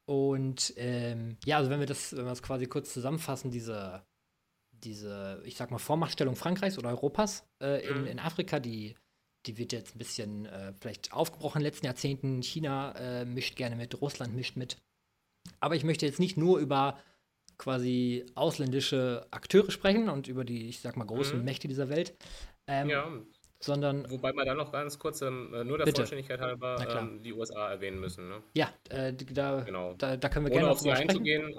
[0.06, 4.04] und ähm, ja, also wenn wir das, wenn wir das quasi kurz zusammenfassen, diese,
[4.70, 8.06] diese, ich sag mal, Vormachtstellung Frankreichs oder Europas äh, in, mhm.
[8.06, 8.96] in Afrika, die
[9.46, 12.42] die wird jetzt ein bisschen äh, vielleicht aufgebrochen in den letzten Jahrzehnten.
[12.42, 14.76] China äh, mischt gerne mit, Russland mischt mit.
[15.60, 16.98] Aber ich möchte jetzt nicht nur über
[17.58, 21.44] quasi ausländische Akteure sprechen und über die, ich sag mal, großen mhm.
[21.44, 22.14] Mächte dieser Welt.
[22.66, 23.08] Ähm, ja.
[23.58, 24.10] Sondern.
[24.10, 26.02] Wobei wir da noch ganz kurz, ähm, äh, nur der bitte.
[26.02, 28.28] Vollständigkeit halber, ähm, die USA erwähnen müssen.
[28.28, 28.42] Ne?
[28.54, 29.94] Ja, äh, da, genau.
[29.94, 31.54] da, da, können wir Ohne gerne auf sie einzugehen.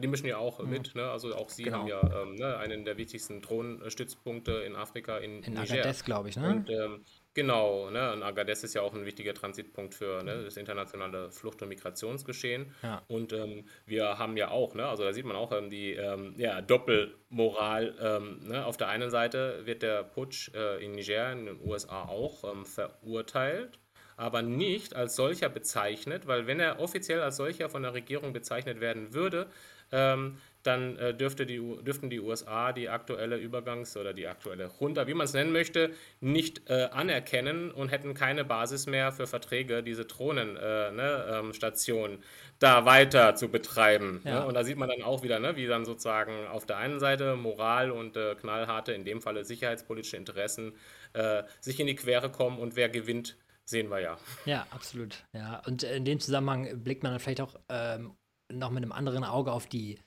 [0.00, 0.70] Die mischen ja auch mhm.
[0.70, 1.10] mit, ne?
[1.10, 1.80] Also auch sie genau.
[1.80, 5.74] haben ja ähm, ne, einen der wichtigsten Thronstützpunkte in Afrika in, in Niger.
[5.74, 6.48] Agadez, glaube ich, ne?
[6.48, 7.04] Und ähm,
[7.34, 8.12] Genau, ne?
[8.12, 12.72] Und Agadez ist ja auch ein wichtiger Transitpunkt für ne, das internationale Flucht- und Migrationsgeschehen.
[12.82, 13.02] Ja.
[13.08, 16.34] Und ähm, wir haben ja auch, ne, also da sieht man auch ähm, die ähm,
[16.36, 17.94] ja, Doppelmoral.
[18.00, 18.64] Ähm, ne?
[18.64, 23.80] Auf der einen Seite wird der Putsch äh, in Niger, in den USA auch verurteilt,
[24.16, 28.80] aber nicht als solcher bezeichnet, weil wenn er offiziell als solcher von der Regierung bezeichnet
[28.80, 29.48] werden würde,
[29.94, 35.06] ähm, dann äh, dürfte die, dürften die USA die aktuelle Übergangs- oder die aktuelle Junta,
[35.06, 39.82] wie man es nennen möchte, nicht äh, anerkennen und hätten keine Basis mehr für Verträge,
[39.82, 42.22] diese Thronenstation äh, ne, ähm,
[42.58, 44.22] da weiter zu betreiben.
[44.24, 44.30] Ne?
[44.30, 44.40] Ja.
[44.40, 44.46] Ne?
[44.46, 47.36] Und da sieht man dann auch wieder, ne, wie dann sozusagen auf der einen Seite
[47.36, 50.72] Moral und äh, knallharte, in dem Falle sicherheitspolitische Interessen,
[51.12, 53.36] äh, sich in die Quere kommen und wer gewinnt,
[53.66, 54.16] sehen wir ja.
[54.46, 55.24] Ja, absolut.
[55.32, 58.12] Ja, und in dem Zusammenhang blickt man dann vielleicht auch ähm,
[58.52, 59.98] noch mit einem anderen Auge auf die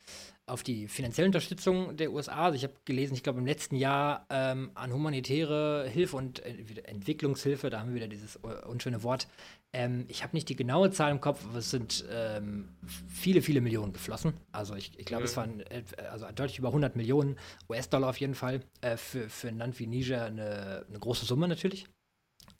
[0.47, 2.45] auf die finanzielle Unterstützung der USA.
[2.45, 6.55] Also ich habe gelesen, ich glaube im letzten Jahr ähm, an humanitäre Hilfe und äh,
[6.85, 9.27] Entwicklungshilfe, da haben wir wieder dieses unschöne Wort.
[9.73, 12.69] Ähm, ich habe nicht die genaue Zahl im Kopf, aber es sind ähm,
[13.09, 14.35] viele, viele Millionen geflossen.
[14.53, 15.27] Also ich, ich glaube, mhm.
[15.27, 17.37] es waren äh, also deutlich über 100 Millionen
[17.69, 18.61] US-Dollar auf jeden Fall.
[18.79, 21.87] Äh, für, für ein Land wie Niger eine, eine große Summe natürlich.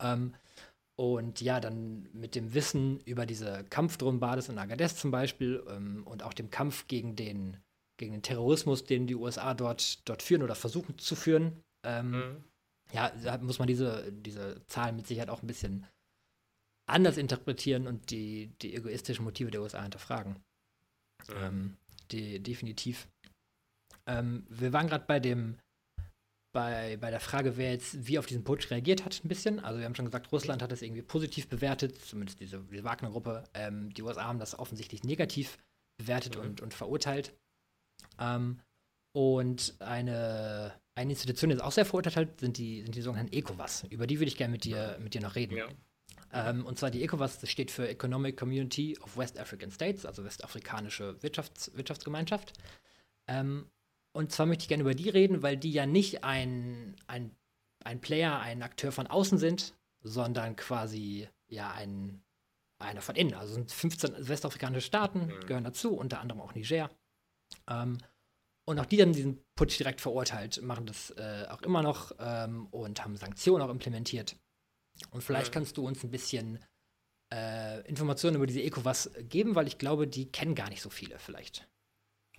[0.02, 0.34] Ähm,
[0.98, 6.24] und ja, dann mit dem Wissen über diese Kampfdrohnenbades in Agadez zum Beispiel ähm, und
[6.24, 7.58] auch dem Kampf gegen den
[7.98, 11.64] gegen den Terrorismus, den die USA dort, dort führen oder versuchen zu führen.
[11.84, 12.44] Ähm, mhm.
[12.94, 15.86] Ja, da muss man diese, diese Zahlen mit Sicherheit auch ein bisschen
[16.88, 20.34] anders interpretieren und die, die egoistischen Motive der USA hinterfragen.
[21.28, 21.36] Mhm.
[21.36, 21.78] Ähm,
[22.12, 23.08] die, definitiv.
[24.06, 25.58] Ähm, wir waren gerade bei dem
[26.58, 29.60] bei, bei der Frage, wer jetzt wie auf diesen Putsch reagiert hat, ein bisschen.
[29.60, 33.44] Also wir haben schon gesagt, Russland hat das irgendwie positiv bewertet, zumindest diese, diese Wagner-Gruppe.
[33.54, 35.60] Ähm, die USA haben das offensichtlich negativ
[35.98, 36.42] bewertet mhm.
[36.42, 37.32] und, und verurteilt.
[38.20, 38.60] Ähm,
[39.12, 43.34] und eine, eine Institution, die das auch sehr verurteilt hat, sind die, sind die sogenannten
[43.34, 43.84] ECOWAS.
[43.92, 45.58] Über die würde ich gerne mit dir, mit dir noch reden.
[45.58, 45.68] Ja.
[46.34, 50.26] Ähm, und zwar die ECOWAS, das steht für Economic Community of West African States, also
[50.26, 52.54] westafrikanische Wirtschafts Wirtschaftsgemeinschaft.
[53.28, 53.70] Ähm,
[54.18, 57.36] und zwar möchte ich gerne über die reden, weil die ja nicht ein, ein,
[57.84, 62.24] ein Player, ein Akteur von außen sind, sondern quasi ja ein,
[62.80, 63.36] einer von innen.
[63.36, 65.46] Also sind 15 westafrikanische Staaten, mhm.
[65.46, 66.90] gehören dazu, unter anderem auch Niger.
[67.70, 68.00] Ähm,
[68.66, 72.66] und auch die haben diesen Putsch direkt verurteilt, machen das äh, auch immer noch ähm,
[72.72, 74.36] und haben Sanktionen auch implementiert.
[75.12, 75.54] Und vielleicht mhm.
[75.54, 76.58] kannst du uns ein bisschen
[77.32, 81.20] äh, Informationen über diese ECOWAS geben, weil ich glaube, die kennen gar nicht so viele
[81.20, 81.70] vielleicht.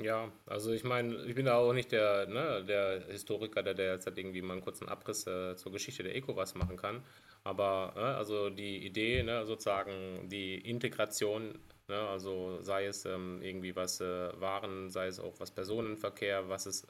[0.00, 3.94] Ja, also ich meine, ich bin da auch nicht der, ne, der Historiker, der, der
[3.94, 7.02] jetzt halt irgendwie mal einen kurzen Abriss äh, zur Geschichte der ECOWAS machen kann.
[7.42, 11.58] Aber ne, also die Idee, ne, sozusagen die Integration
[11.90, 11.98] Ne?
[11.98, 16.84] Also sei es ähm, irgendwie was äh, Waren, sei es auch was Personenverkehr, was es,
[16.84, 16.86] äh,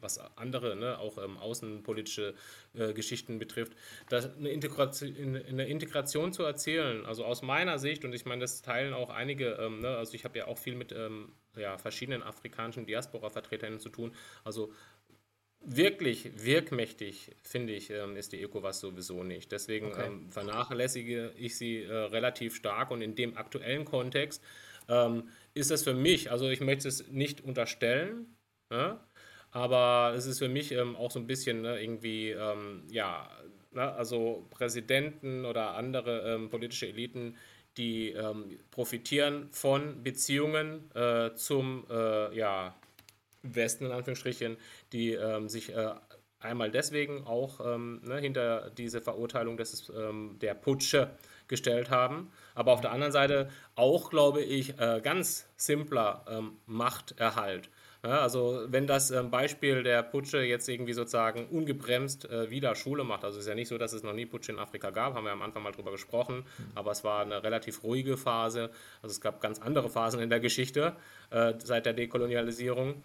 [0.00, 0.96] was andere, ne?
[1.00, 2.34] auch ähm, außenpolitische
[2.74, 3.72] äh, Geschichten betrifft,
[4.08, 7.04] das eine Integration, in, in eine Integration zu erzählen.
[7.04, 9.96] Also aus meiner Sicht, und ich meine, das teilen auch einige, ähm, ne?
[9.96, 14.12] also ich habe ja auch viel mit ähm, ja, verschiedenen afrikanischen Diaspora-Vertretern zu tun.
[14.44, 14.72] Also
[15.60, 19.52] wirklich wirkmächtig, finde ich, ähm, ist die ECOWAS sowieso nicht.
[19.52, 20.06] Deswegen okay.
[20.06, 24.42] ähm, vernachlässige ich sie äh, relativ stark und in dem aktuellen Kontext
[24.88, 28.36] ähm, ist es für mich, also ich möchte es nicht unterstellen,
[28.70, 29.00] ne?
[29.50, 32.30] aber es ist für mich auch so ein bisschen ne, irgendwie,
[32.90, 33.30] ja,
[33.72, 37.34] ne, also Präsidenten oder andere politische Eliten,
[37.78, 38.14] die
[38.70, 42.74] profitieren von Beziehungen äh, zum, äh, ja,
[43.42, 44.56] Westen in Anführungsstrichen,
[44.92, 45.94] die ähm, sich äh,
[46.40, 51.10] einmal deswegen auch ähm, ne, hinter diese Verurteilung des, ähm, der Putsche
[51.48, 57.70] gestellt haben, aber auf der anderen Seite auch, glaube ich, äh, ganz simpler ähm, Machterhalt.
[58.04, 63.02] Ja, also wenn das ähm, Beispiel der Putsche jetzt irgendwie sozusagen ungebremst äh, wieder Schule
[63.02, 65.14] macht, also es ist ja nicht so, dass es noch nie Putsche in Afrika gab,
[65.14, 66.64] haben wir am Anfang mal drüber gesprochen, mhm.
[66.76, 68.70] aber es war eine relativ ruhige Phase,
[69.02, 70.94] also es gab ganz andere Phasen in der Geschichte
[71.30, 73.02] äh, seit der Dekolonialisierung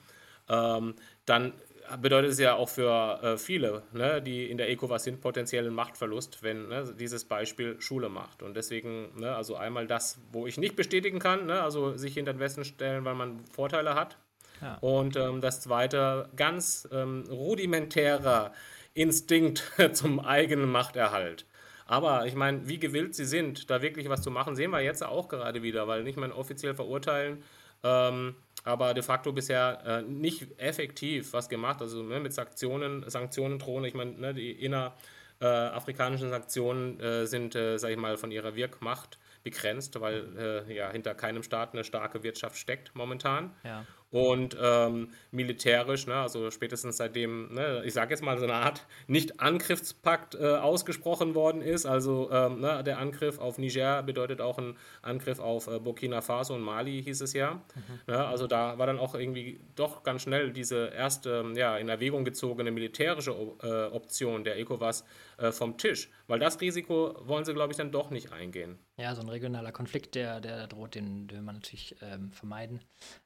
[0.50, 1.54] ähm, dann
[2.00, 6.41] bedeutet es ja auch für äh, viele, ne, die in der ECOWAS sind, potenziellen Machtverlust,
[6.41, 8.41] wenn ne, dieses Beispiel Schule macht.
[8.41, 12.34] Und deswegen, ne, also einmal das, wo ich nicht bestätigen kann, ne, also sich hinter
[12.34, 14.18] den Westen stellen, weil man Vorteile hat.
[14.64, 14.78] Ja.
[14.82, 18.53] Und ähm, das zweite, ganz ähm, rudimentärer
[18.93, 21.45] Instinkt zum eigenen Machterhalt.
[21.86, 25.03] Aber ich meine, wie gewillt sie sind, da wirklich was zu machen, sehen wir jetzt
[25.03, 27.43] auch gerade wieder, weil nicht mehr offiziell verurteilen.
[27.84, 31.82] Ähm, aber de facto bisher äh, nicht effektiv was gemacht.
[31.82, 33.84] Also ne, mit Sanktionen, Sanktionen drohen.
[33.84, 38.55] Ich meine, ne, die innerafrikanischen äh, Sanktionen äh, sind, äh, sage ich mal, von ihrer
[38.55, 43.53] Wirkmacht begrenzt, weil äh, ja hinter keinem Staat eine starke Wirtschaft steckt momentan.
[43.66, 43.86] Ja.
[44.14, 48.86] Und ähm, militärisch, ne, also spätestens seitdem, ne, ich sage jetzt mal so eine Art
[49.07, 54.78] Nicht-Angriffspakt äh, ausgesprochen worden ist, also ähm, ne, der Angriff auf Niger bedeutet auch ein
[55.01, 57.55] Angriff auf äh, Burkina Faso und Mali, hieß es ja.
[57.55, 58.14] Mhm.
[58.14, 61.89] Ne, also da war dann auch irgendwie doch ganz schnell diese erste ähm, ja, in
[61.89, 65.05] Erwägung gezogene militärische äh, Option der ECOWAS
[65.39, 68.78] äh, vom Tisch, weil das Risiko wollen sie, glaube ich, dann doch nicht eingehen.
[68.97, 72.80] Ja, so ein regionaler Konflikt, der, der droht, den, den will man natürlich ähm, vermeiden.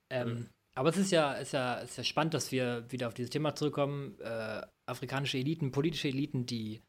[0.10, 0.50] Ähm, mhm.
[0.78, 3.56] Aber es ist ja, ist, ja, ist ja spannend, dass wir wieder auf dieses Thema
[3.56, 4.20] zurückkommen.
[4.20, 6.84] Äh, afrikanische Eliten, politische Eliten, die,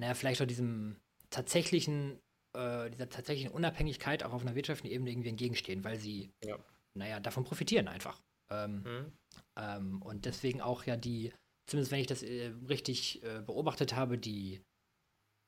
[0.00, 0.96] naja, vielleicht auch diesem
[1.28, 2.18] tatsächlichen,
[2.56, 6.58] äh, dieser tatsächlichen Unabhängigkeit auch auf einer wirtschaftlichen Ebene irgendwie entgegenstehen, weil sie, ja.
[6.94, 8.22] naja, davon profitieren einfach.
[8.50, 9.12] Ähm, mhm.
[9.56, 11.30] ähm, und deswegen auch ja die,
[11.66, 14.62] zumindest wenn ich das äh, richtig äh, beobachtet habe, die,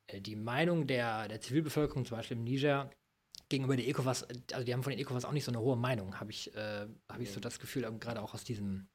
[0.09, 2.91] äh, die Meinung der, der Zivilbevölkerung, zum Beispiel im Niger,
[3.49, 6.21] gegenüber der ECOWAS, also die haben von den ECOWAS auch nicht so eine hohe Meinung,
[6.21, 8.89] habe ich, äh, hab ich so das Gefühl, gerade auch aus diesem,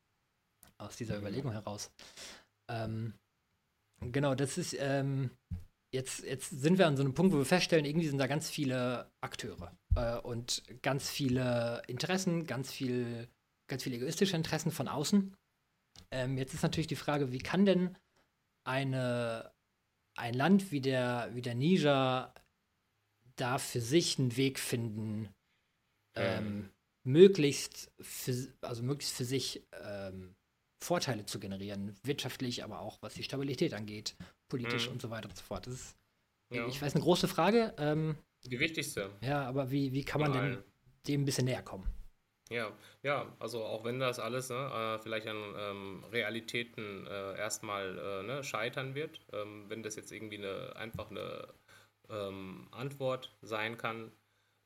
[0.77, 1.91] aus dieser Überlegung heraus.
[2.69, 3.13] Ähm,
[3.99, 5.31] genau, das ist, ähm,
[5.93, 8.49] jetzt, jetzt sind wir an so einem Punkt, wo wir feststellen, irgendwie sind da ganz
[8.49, 13.27] viele Akteure äh, und ganz viele Interessen, ganz viel,
[13.67, 15.35] ganz viele egoistische Interessen von außen.
[16.11, 17.97] Ähm, jetzt ist natürlich die Frage, wie kann denn
[18.65, 19.51] eine,
[20.15, 22.33] ein Land wie der, wie der Niger
[23.35, 25.29] da für sich einen Weg finden,
[26.15, 26.69] ähm,
[27.03, 30.35] möglichst für, also möglichst für sich ähm,
[30.83, 34.15] Vorteile zu generieren, wirtschaftlich, aber auch was die Stabilität angeht,
[34.49, 34.93] politisch mhm.
[34.93, 35.67] und so weiter und so fort.
[35.67, 35.97] Das ist,
[36.51, 36.67] ja.
[36.67, 37.73] ich weiß, eine große Frage.
[37.77, 39.09] Ähm, die wichtigste.
[39.21, 40.63] Ja, aber wie, wie kann man denn
[41.07, 41.87] dem ein bisschen näher kommen?
[42.49, 42.71] Ja,
[43.01, 48.23] ja, also auch wenn das alles ne, äh, vielleicht an ähm, Realitäten äh, erstmal äh,
[48.23, 51.47] ne, scheitern wird, ähm, wenn das jetzt irgendwie eine, einfach eine
[52.09, 54.11] ähm, Antwort sein kann,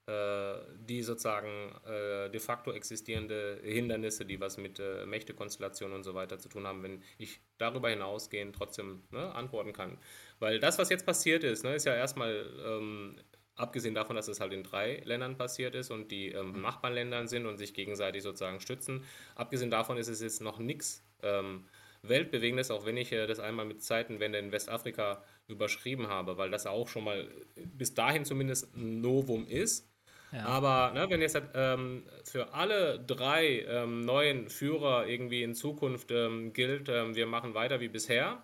[0.08, 6.14] äh, die sozusagen äh, de facto existierende Hindernisse, die was mit äh, Mächtekonstellationen und so
[6.14, 9.98] weiter zu tun haben, wenn ich darüber hinausgehend trotzdem ne, antworten kann.
[10.40, 13.18] Weil das, was jetzt passiert ist, ne, ist ja erstmal ähm,
[13.58, 17.46] abgesehen davon, dass es halt in drei Ländern passiert ist und die ähm, Nachbarländern sind
[17.46, 19.04] und sich gegenseitig sozusagen stützen,
[19.36, 21.66] abgesehen davon ist es jetzt noch nichts ähm,
[22.04, 26.66] Weltbewegendes, auch wenn ich äh, das einmal mit Zeitenwende in Westafrika überschrieben habe, weil das
[26.66, 29.90] auch schon mal bis dahin zumindest ein Novum ist.
[30.32, 30.46] Ja.
[30.46, 36.12] Aber ne, wenn jetzt halt, ähm, für alle drei ähm, neuen Führer irgendwie in Zukunft
[36.12, 38.44] ähm, gilt, ähm, wir machen weiter wie bisher,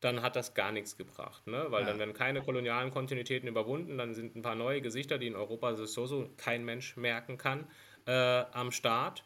[0.00, 1.46] dann hat das gar nichts gebracht.
[1.46, 1.66] Ne?
[1.68, 1.88] Weil ja.
[1.88, 5.74] dann werden keine kolonialen Kontinuitäten überwunden, dann sind ein paar neue Gesichter, die in Europa
[5.74, 7.66] sowieso kein Mensch merken kann,
[8.06, 9.24] äh, am Start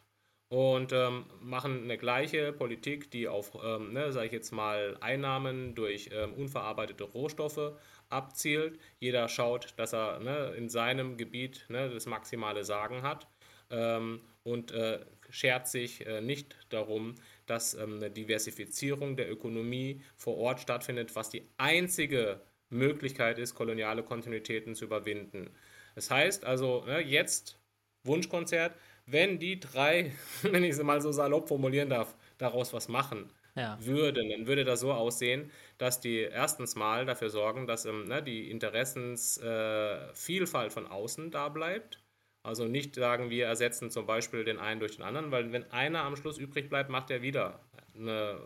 [0.51, 5.77] und ähm, machen eine gleiche Politik, die auf, ähm, ne, sage ich jetzt mal, Einnahmen
[5.77, 7.73] durch ähm, unverarbeitete Rohstoffe
[8.09, 8.79] abzielt.
[8.99, 13.29] Jeder schaut, dass er ne, in seinem Gebiet ne, das maximale Sagen hat
[13.71, 14.99] ähm, und äh,
[15.31, 17.15] schert sich äh, nicht darum,
[17.47, 22.41] dass ähm, eine Diversifizierung der Ökonomie vor Ort stattfindet, was die einzige
[22.71, 25.51] Möglichkeit ist, koloniale Kontinuitäten zu überwinden.
[25.95, 27.61] Das heißt also, ne, jetzt
[28.05, 28.75] Wunschkonzert,
[29.13, 33.79] wenn die drei, wenn ich es mal so salopp formulieren darf, daraus was machen ja.
[33.81, 38.23] würden, dann würde das so aussehen, dass die erstens mal dafür sorgen, dass ähm, ne,
[38.23, 42.03] die Interessensvielfalt äh, von außen da bleibt.
[42.43, 46.05] Also nicht sagen, wir ersetzen zum Beispiel den einen durch den anderen, weil wenn einer
[46.05, 47.61] am Schluss übrig bleibt, macht er wieder
[47.95, 48.41] eine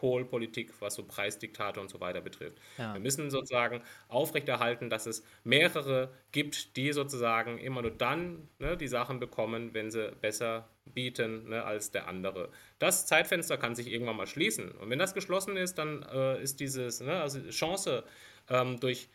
[0.00, 2.58] Monopolpolitik, was so Preisdiktate und so weiter betrifft.
[2.78, 2.94] Ja.
[2.94, 8.88] Wir müssen sozusagen aufrechterhalten, dass es mehrere gibt, die sozusagen immer nur dann ne, die
[8.88, 12.50] Sachen bekommen, wenn sie besser bieten ne, als der andere.
[12.78, 14.72] Das Zeitfenster kann sich irgendwann mal schließen.
[14.72, 18.04] Und wenn das geschlossen ist, dann äh, ist diese ne, also Chance
[18.48, 19.08] ähm, durch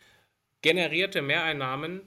[0.62, 2.02] generierte Mehreinnahmen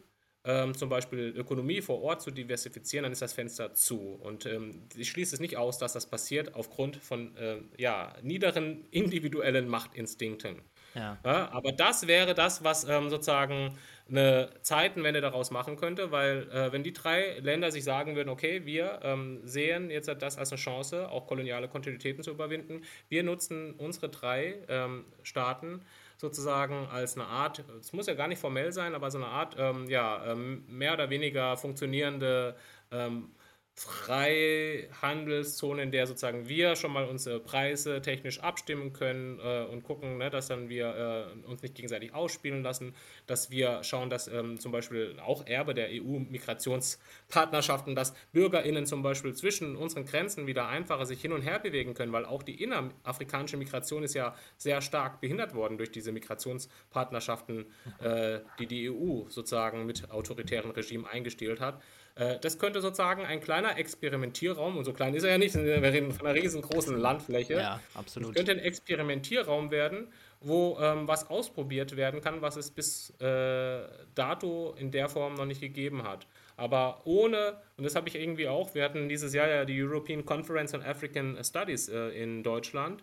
[0.49, 4.19] ähm, zum Beispiel Ökonomie vor Ort zu diversifizieren, dann ist das Fenster zu.
[4.21, 8.85] Und ähm, ich schließe es nicht aus, dass das passiert aufgrund von äh, ja, niederen
[8.89, 10.61] individuellen Machtinstinkten.
[10.95, 11.19] Ja.
[11.23, 13.77] Ja, aber das wäre das, was ähm, sozusagen
[14.09, 18.65] eine Zeitenwende daraus machen könnte, weil äh, wenn die drei Länder sich sagen würden, okay,
[18.65, 23.73] wir ähm, sehen jetzt das als eine Chance, auch koloniale Kontinuitäten zu überwinden, wir nutzen
[23.73, 25.81] unsere drei ähm, Staaten
[26.19, 29.55] sozusagen als eine Art, es muss ja gar nicht formell sein, aber so eine Art,
[29.57, 32.57] ähm, ja, ähm, mehr oder weniger funktionierende
[32.91, 33.31] ähm,
[33.79, 40.17] Freihandelszone, in der sozusagen wir schon mal unsere Preise technisch abstimmen können äh, und gucken,
[40.17, 42.93] ne, dass dann wir äh, uns nicht gegenseitig ausspielen lassen,
[43.25, 49.33] dass wir schauen, dass ähm, zum Beispiel auch Erbe der EU-Migrationspartnerschaften, dass BürgerInnen zum Beispiel
[49.33, 53.55] zwischen unseren Grenzen wieder einfacher sich hin und her bewegen können, weil auch die innerafrikanische
[53.55, 57.65] Migration ist ja sehr stark behindert worden durch diese Migrationspartnerschaften,
[58.03, 61.81] äh, die die EU sozusagen mit autoritären Regimen eingestellt hat.
[62.19, 65.81] Äh, das könnte sozusagen ein kleiner Experimentierraum, und so klein ist er ja nicht, wir
[65.81, 67.53] reden von einer riesengroßen Landfläche.
[67.53, 68.31] Ja, absolut.
[68.31, 70.07] Es könnte ein Experimentierraum werden,
[70.41, 73.83] wo ähm, was ausprobiert werden kann, was es bis äh,
[74.15, 76.27] dato in der Form noch nicht gegeben hat.
[76.57, 80.25] Aber ohne, und das habe ich irgendwie auch, wir hatten dieses Jahr ja die European
[80.25, 83.01] Conference on African Studies äh, in Deutschland,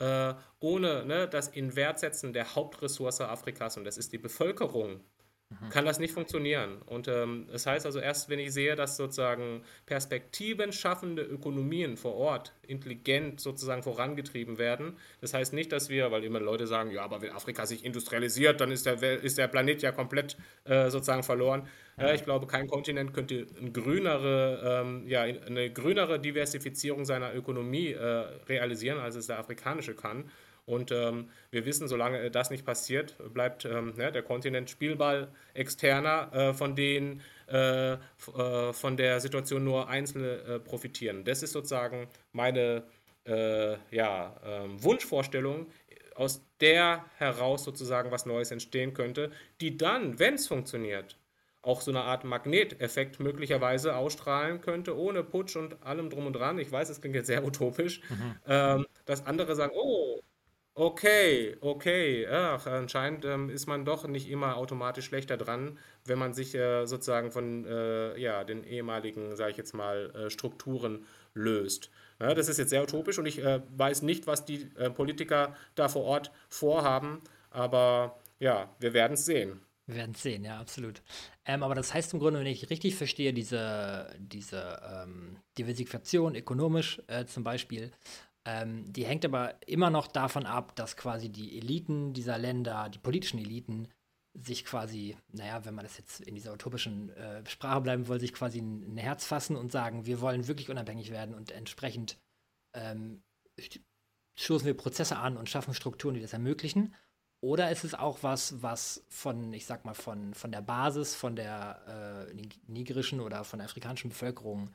[0.00, 5.00] äh, ohne ne, das Inwertsetzen der Hauptressource Afrikas, und das ist die Bevölkerung,
[5.48, 5.68] Mhm.
[5.68, 6.82] kann das nicht funktionieren.
[6.86, 12.16] Und ähm, das heißt also, erst wenn ich sehe, dass sozusagen Perspektiven schaffende Ökonomien vor
[12.16, 17.02] Ort intelligent sozusagen vorangetrieben werden, das heißt nicht, dass wir, weil immer Leute sagen, ja,
[17.02, 21.22] aber wenn Afrika sich industrialisiert, dann ist der, ist der Planet ja komplett äh, sozusagen
[21.22, 21.68] verloren.
[21.98, 22.12] Ja.
[22.12, 28.04] ich glaube, kein Kontinent könnte eine grünere, ähm, ja, eine grünere Diversifizierung seiner Ökonomie äh,
[28.48, 30.30] realisieren, als es der afrikanische kann.
[30.66, 36.32] Und ähm, wir wissen, solange das nicht passiert, bleibt ähm, ne, der Kontinent Spielball externer,
[36.32, 41.24] äh, von denen äh, äh, von der Situation nur Einzelne äh, profitieren.
[41.24, 42.82] Das ist sozusagen meine
[43.24, 45.68] äh, ja, ähm, Wunschvorstellung,
[46.16, 51.16] aus der heraus sozusagen was Neues entstehen könnte, die dann, wenn es funktioniert,
[51.62, 56.58] auch so eine Art Magneteffekt möglicherweise ausstrahlen könnte, ohne Putsch und allem drum und dran.
[56.58, 58.36] Ich weiß, es klingt jetzt sehr utopisch, mhm.
[58.46, 60.20] ähm, dass andere sagen, oh,
[60.78, 62.26] Okay, okay.
[62.26, 66.84] Ach, anscheinend ähm, ist man doch nicht immer automatisch schlechter dran, wenn man sich äh,
[66.84, 71.90] sozusagen von äh, ja, den ehemaligen, sage ich jetzt mal, äh, Strukturen löst.
[72.20, 75.56] Ja, das ist jetzt sehr utopisch und ich äh, weiß nicht, was die äh, Politiker
[75.76, 79.62] da vor Ort vorhaben, aber ja, wir werden es sehen.
[79.86, 81.00] Wir werden es sehen, ja, absolut.
[81.46, 87.00] Ähm, aber das heißt im Grunde, wenn ich richtig verstehe, diese, diese ähm, Diversifikation ökonomisch
[87.06, 87.92] äh, zum Beispiel,
[88.46, 92.98] ähm, die hängt aber immer noch davon ab, dass quasi die Eliten dieser Länder, die
[92.98, 93.88] politischen Eliten,
[94.34, 98.32] sich quasi, naja, wenn man das jetzt in dieser utopischen äh, Sprache bleiben will, sich
[98.32, 102.18] quasi ein, ein, Herz fassen und sagen, wir wollen wirklich unabhängig werden und entsprechend
[102.74, 103.22] ähm,
[104.38, 106.94] stoßen wir Prozesse an und schaffen Strukturen, die das ermöglichen.
[107.40, 111.34] Oder ist es auch was, was von, ich sag mal, von, von der Basis, von
[111.34, 112.34] der äh,
[112.66, 114.74] nigerischen oder von der afrikanischen Bevölkerung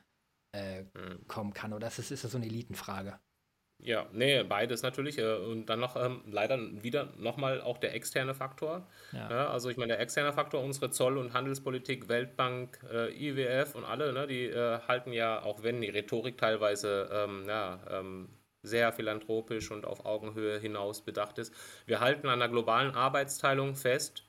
[0.52, 1.26] äh, mhm.
[1.28, 1.72] kommen kann?
[1.72, 3.18] Oder ist es, ist das so eine Elitenfrage?
[3.84, 5.18] Ja, nee, beides natürlich.
[5.18, 8.86] Äh, und dann noch ähm, leider wieder nochmal auch der externe Faktor.
[9.10, 9.28] Ja.
[9.28, 13.84] Ja, also ich meine, der externe Faktor, unsere Zoll- und Handelspolitik, Weltbank, äh, IWF und
[13.84, 18.28] alle, ne, die äh, halten ja, auch wenn die Rhetorik teilweise ähm, ja, ähm,
[18.62, 21.52] sehr philanthropisch und auf Augenhöhe hinaus bedacht ist,
[21.86, 24.24] wir halten an der globalen Arbeitsteilung fest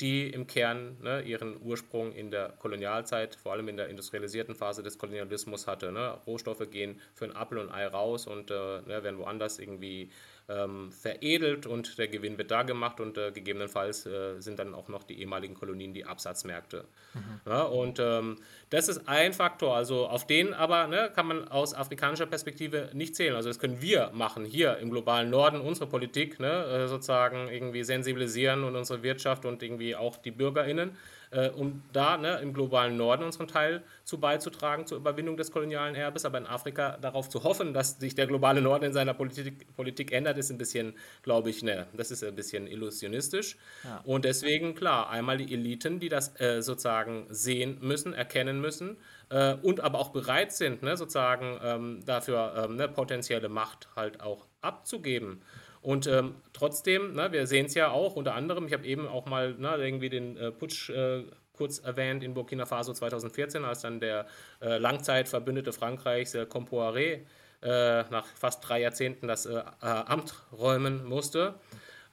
[0.00, 4.82] die im Kern ne, ihren Ursprung in der Kolonialzeit, vor allem in der industrialisierten Phase
[4.82, 5.90] des Kolonialismus hatte.
[5.90, 6.18] Ne?
[6.26, 10.10] Rohstoffe gehen für ein Apfel und Ei raus und äh, ne, werden woanders irgendwie
[10.48, 14.88] ähm, veredelt und der Gewinn wird da gemacht und äh, gegebenenfalls äh, sind dann auch
[14.88, 16.84] noch die ehemaligen Kolonien die Absatzmärkte.
[17.14, 17.40] Mhm.
[17.50, 18.36] Ja, und ähm,
[18.70, 23.16] das ist ein Faktor, also auf den aber ne, kann man aus afrikanischer Perspektive nicht
[23.16, 23.34] zählen.
[23.34, 27.82] Also das können wir machen hier im globalen Norden, unsere Politik ne, äh, sozusagen irgendwie
[27.82, 30.96] sensibilisieren und unsere Wirtschaft und irgendwie auch die BürgerInnen
[31.30, 35.94] äh, um da ne, im globalen Norden unseren Teil zu beizutragen zur Überwindung des kolonialen
[35.94, 36.24] Erbes.
[36.24, 40.12] Aber in Afrika darauf zu hoffen, dass sich der globale Norden in seiner Politik, Politik
[40.12, 43.56] ändert, ist ein bisschen, glaube ich, ne, das ist ein bisschen illusionistisch.
[43.84, 44.00] Ja.
[44.04, 48.96] Und deswegen, klar, einmal die Eliten, die das äh, sozusagen sehen müssen, erkennen müssen
[49.30, 54.20] äh, und aber auch bereit sind, ne, sozusagen ähm, dafür ähm, ne, potenzielle Macht halt
[54.20, 55.42] auch abzugeben.
[55.86, 59.24] Und ähm, trotzdem, ne, wir sehen es ja auch unter anderem, ich habe eben auch
[59.26, 61.22] mal ne, irgendwie den äh, Putsch äh,
[61.52, 64.26] kurz erwähnt in Burkina Faso 2014, als dann der
[64.60, 67.20] äh, Langzeitverbündete Frankreichs, äh, Compaoré,
[67.62, 71.54] äh, nach fast drei Jahrzehnten das äh, Amt räumen musste.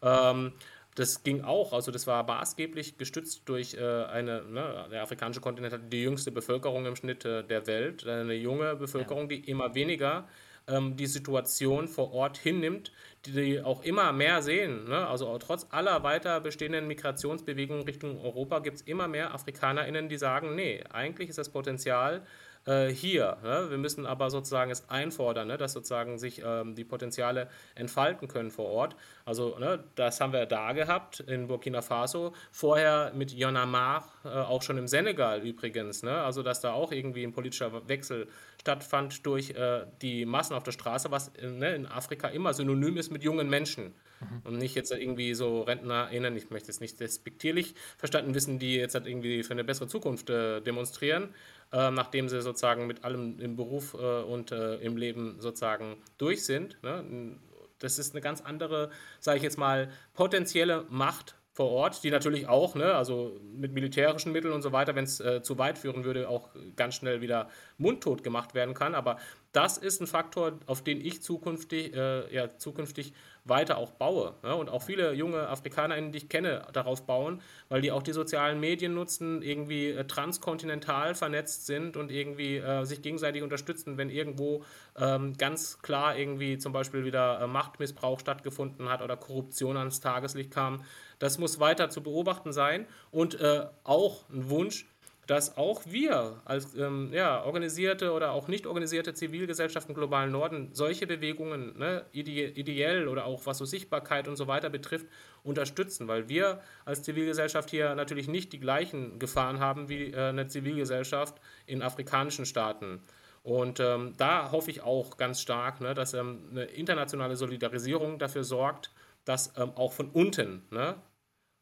[0.03, 0.53] Ähm,
[0.93, 5.91] das ging auch, also das war maßgeblich gestützt durch eine, ne, der afrikanische Kontinent hat
[5.91, 9.37] die jüngste Bevölkerung im Schnitt der Welt, eine junge Bevölkerung, ja.
[9.37, 10.27] die immer weniger
[10.67, 12.91] ähm, die Situation vor Ort hinnimmt,
[13.25, 14.85] die auch immer mehr sehen.
[14.89, 15.07] Ne?
[15.07, 20.55] Also trotz aller weiter bestehenden Migrationsbewegungen Richtung Europa gibt es immer mehr AfrikanerInnen, die sagen,
[20.55, 22.23] nee, eigentlich ist das Potenzial
[22.65, 23.37] äh, hier.
[23.43, 23.69] Ne?
[23.69, 25.57] Wir müssen aber sozusagen es einfordern, ne?
[25.57, 28.95] dass sozusagen sich ähm, die Potenziale entfalten können vor Ort.
[29.25, 32.33] Also ne, das haben wir da gehabt in Burkina Faso.
[32.51, 36.03] Vorher mit Yonamar, äh, auch schon im Senegal übrigens.
[36.03, 36.21] Ne?
[36.21, 38.27] Also dass da auch irgendwie ein politischer Wechsel
[38.63, 42.95] stattfand durch äh, die Massen auf der Straße, was äh, ne, in Afrika immer synonym
[42.95, 43.93] ist mit jungen Menschen.
[44.21, 44.41] Mhm.
[44.45, 48.95] Und nicht jetzt irgendwie so RentnerInnen, ich möchte es nicht despektierlich verstanden wissen, die jetzt
[48.95, 51.35] halt irgendwie für eine bessere Zukunft äh, demonstrieren,
[51.73, 56.45] äh, nachdem sie sozusagen mit allem im Beruf äh, und äh, im Leben sozusagen durch
[56.45, 56.81] sind.
[56.83, 57.37] Ne?
[57.79, 62.47] Das ist eine ganz andere, sage ich jetzt mal, potenzielle Macht vor Ort, die natürlich
[62.47, 66.03] auch, ne, also mit militärischen Mitteln und so weiter, wenn es äh, zu weit führen
[66.03, 67.47] würde, auch ganz schnell wieder
[67.77, 68.95] mundtot gemacht werden kann.
[68.95, 69.17] Aber
[69.51, 73.13] das ist ein Faktor, auf den ich zukünftig, äh, ja, zukünftig
[73.45, 74.35] weiter auch baue.
[74.43, 74.55] Ne?
[74.55, 78.59] Und auch viele junge AfrikanerInnen, die ich kenne, darauf bauen, weil die auch die sozialen
[78.59, 84.63] Medien nutzen, irgendwie äh, transkontinental vernetzt sind und irgendwie äh, sich gegenseitig unterstützen, wenn irgendwo
[84.97, 90.51] ähm, ganz klar irgendwie zum Beispiel wieder äh, Machtmissbrauch stattgefunden hat oder Korruption ans Tageslicht
[90.51, 90.83] kam.
[91.19, 94.85] Das muss weiter zu beobachten sein und äh, auch ein Wunsch,
[95.27, 100.69] dass auch wir als ähm, ja, organisierte oder auch nicht organisierte Zivilgesellschaft im globalen Norden
[100.73, 105.07] solche Bewegungen ne, ide ideell oder auch was so Sichtbarkeit und so weiter betrifft,
[105.43, 110.47] unterstützen, weil wir als Zivilgesellschaft hier natürlich nicht die gleichen Gefahren haben wie äh, eine
[110.47, 113.01] Zivilgesellschaft in afrikanischen Staaten.
[113.43, 118.43] Und ähm, da hoffe ich auch ganz stark, ne, dass ähm, eine internationale Solidarisierung dafür
[118.43, 118.91] sorgt,
[119.25, 120.95] dass ähm, auch von unten ne,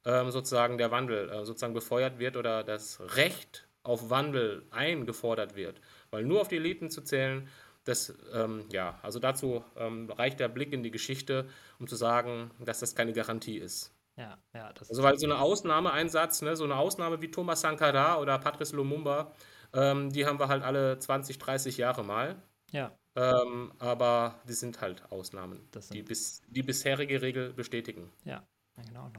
[0.05, 5.81] ähm, sozusagen der Wandel äh, sozusagen befeuert wird oder das Recht auf Wandel eingefordert wird.
[6.11, 7.47] Weil nur auf die Eliten zu zählen,
[7.83, 11.47] das, ähm, ja, also dazu ähm, reicht der Blick in die Geschichte,
[11.79, 13.91] um zu sagen, dass das keine Garantie ist.
[14.17, 18.19] Ja, ja, das also weil so eine Ausnahmeeinsatz, ne, so eine Ausnahme wie Thomas Sankara
[18.19, 19.33] oder Patrice Lumumba,
[19.73, 22.35] ähm, die haben wir halt alle 20, 30 Jahre mal.
[22.71, 22.91] Ja.
[23.15, 28.11] Ähm, aber die sind halt Ausnahmen, sind die bis, die bisherige Regel bestätigen.
[28.23, 28.45] Ja,
[28.85, 29.11] genau.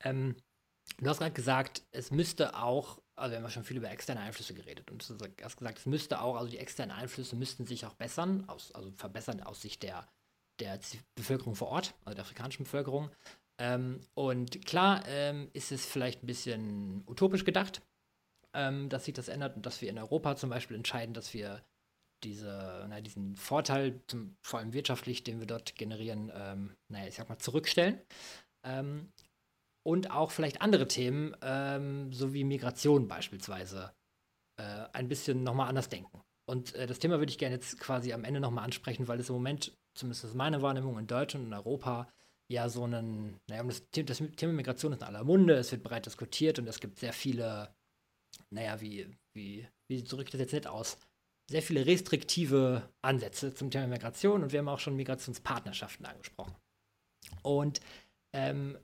[0.00, 0.36] Ähm,
[0.98, 4.20] du hast gerade gesagt, es müsste auch, also wir haben ja schon viel über externe
[4.20, 7.86] Einflüsse geredet und du hast gesagt, es müsste auch, also die externen Einflüsse müssten sich
[7.86, 10.08] auch bessern, aus, also verbessern aus Sicht der,
[10.58, 10.78] der
[11.14, 13.10] Bevölkerung vor Ort, also der afrikanischen Bevölkerung.
[13.58, 17.82] Ähm, und klar ähm, ist es vielleicht ein bisschen utopisch gedacht,
[18.54, 21.62] ähm, dass sich das ändert und dass wir in Europa zum Beispiel entscheiden, dass wir
[22.24, 27.14] diese, na, diesen Vorteil, zum, vor allem wirtschaftlich, den wir dort generieren, ähm, naja, ich
[27.14, 28.00] sag mal, zurückstellen.
[29.82, 33.92] Und auch vielleicht andere Themen, ähm, so wie Migration beispielsweise,
[34.58, 36.20] äh, ein bisschen nochmal anders denken.
[36.46, 39.28] Und äh, das Thema würde ich gerne jetzt quasi am Ende nochmal ansprechen, weil es
[39.28, 42.08] im Moment, zumindest ist meine Wahrnehmung in Deutschland und Europa,
[42.50, 46.06] ja so einen, naja, das, das Thema Migration ist in aller Munde, es wird breit
[46.06, 47.72] diskutiert und es gibt sehr viele,
[48.50, 50.98] naja, wie, wie, wie drücke ich das jetzt nicht aus?
[51.48, 56.56] Sehr viele restriktive Ansätze zum Thema Migration und wir haben auch schon Migrationspartnerschaften angesprochen.
[57.42, 57.80] Und
[58.32, 58.76] ähm,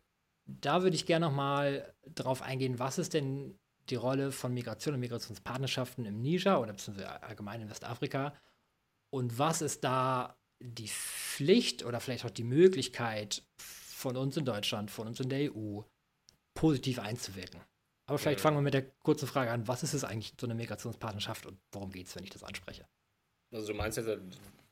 [0.47, 3.59] da würde ich gerne nochmal drauf eingehen, was ist denn
[3.91, 8.35] die Rolle von Migration und Migrationspartnerschaften im Niger oder beziehungsweise allgemein in Westafrika
[9.11, 14.91] und was ist da die Pflicht oder vielleicht auch die Möglichkeit von uns in Deutschland,
[14.91, 15.83] von uns in der EU
[16.55, 17.61] positiv einzuwirken.
[18.07, 20.55] Aber vielleicht fangen wir mit der kurzen Frage an, was ist es eigentlich so eine
[20.55, 22.87] Migrationspartnerschaft und worum geht es, wenn ich das anspreche?
[23.53, 24.09] Also du meinst jetzt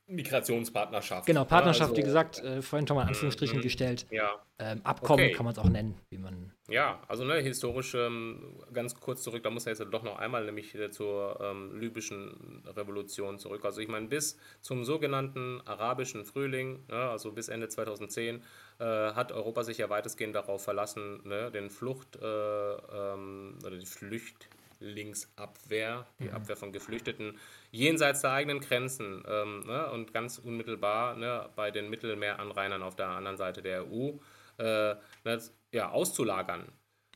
[0.06, 1.26] Migrationspartnerschaft.
[1.26, 4.06] Genau, Partnerschaft, also, wie gesagt, äh, vorhin schon mal in Anführungsstrichen mm, gestellt.
[4.10, 4.34] Ja.
[4.58, 5.32] Ähm, Abkommen okay.
[5.32, 6.52] kann man es auch nennen, wie man.
[6.68, 10.44] Ja, also ne, historisch ähm, ganz kurz zurück, da muss er jetzt doch noch einmal
[10.44, 13.64] nämlich zur ähm, libyschen Revolution zurück.
[13.64, 18.42] Also ich meine, bis zum sogenannten arabischen Frühling, ne, also bis Ende 2010,
[18.78, 23.86] äh, hat Europa sich ja weitestgehend darauf verlassen, ne, den Flucht äh, ähm, oder die
[23.86, 24.48] Flücht
[24.84, 26.34] Flüchtlingsabwehr, die mhm.
[26.34, 27.38] Abwehr von Geflüchteten,
[27.70, 33.08] jenseits der eigenen Grenzen ähm, ne, und ganz unmittelbar ne, bei den Mittelmeeranrainern auf der
[33.08, 34.12] anderen Seite der EU
[34.58, 35.40] äh, ne,
[35.72, 36.70] ja, auszulagern.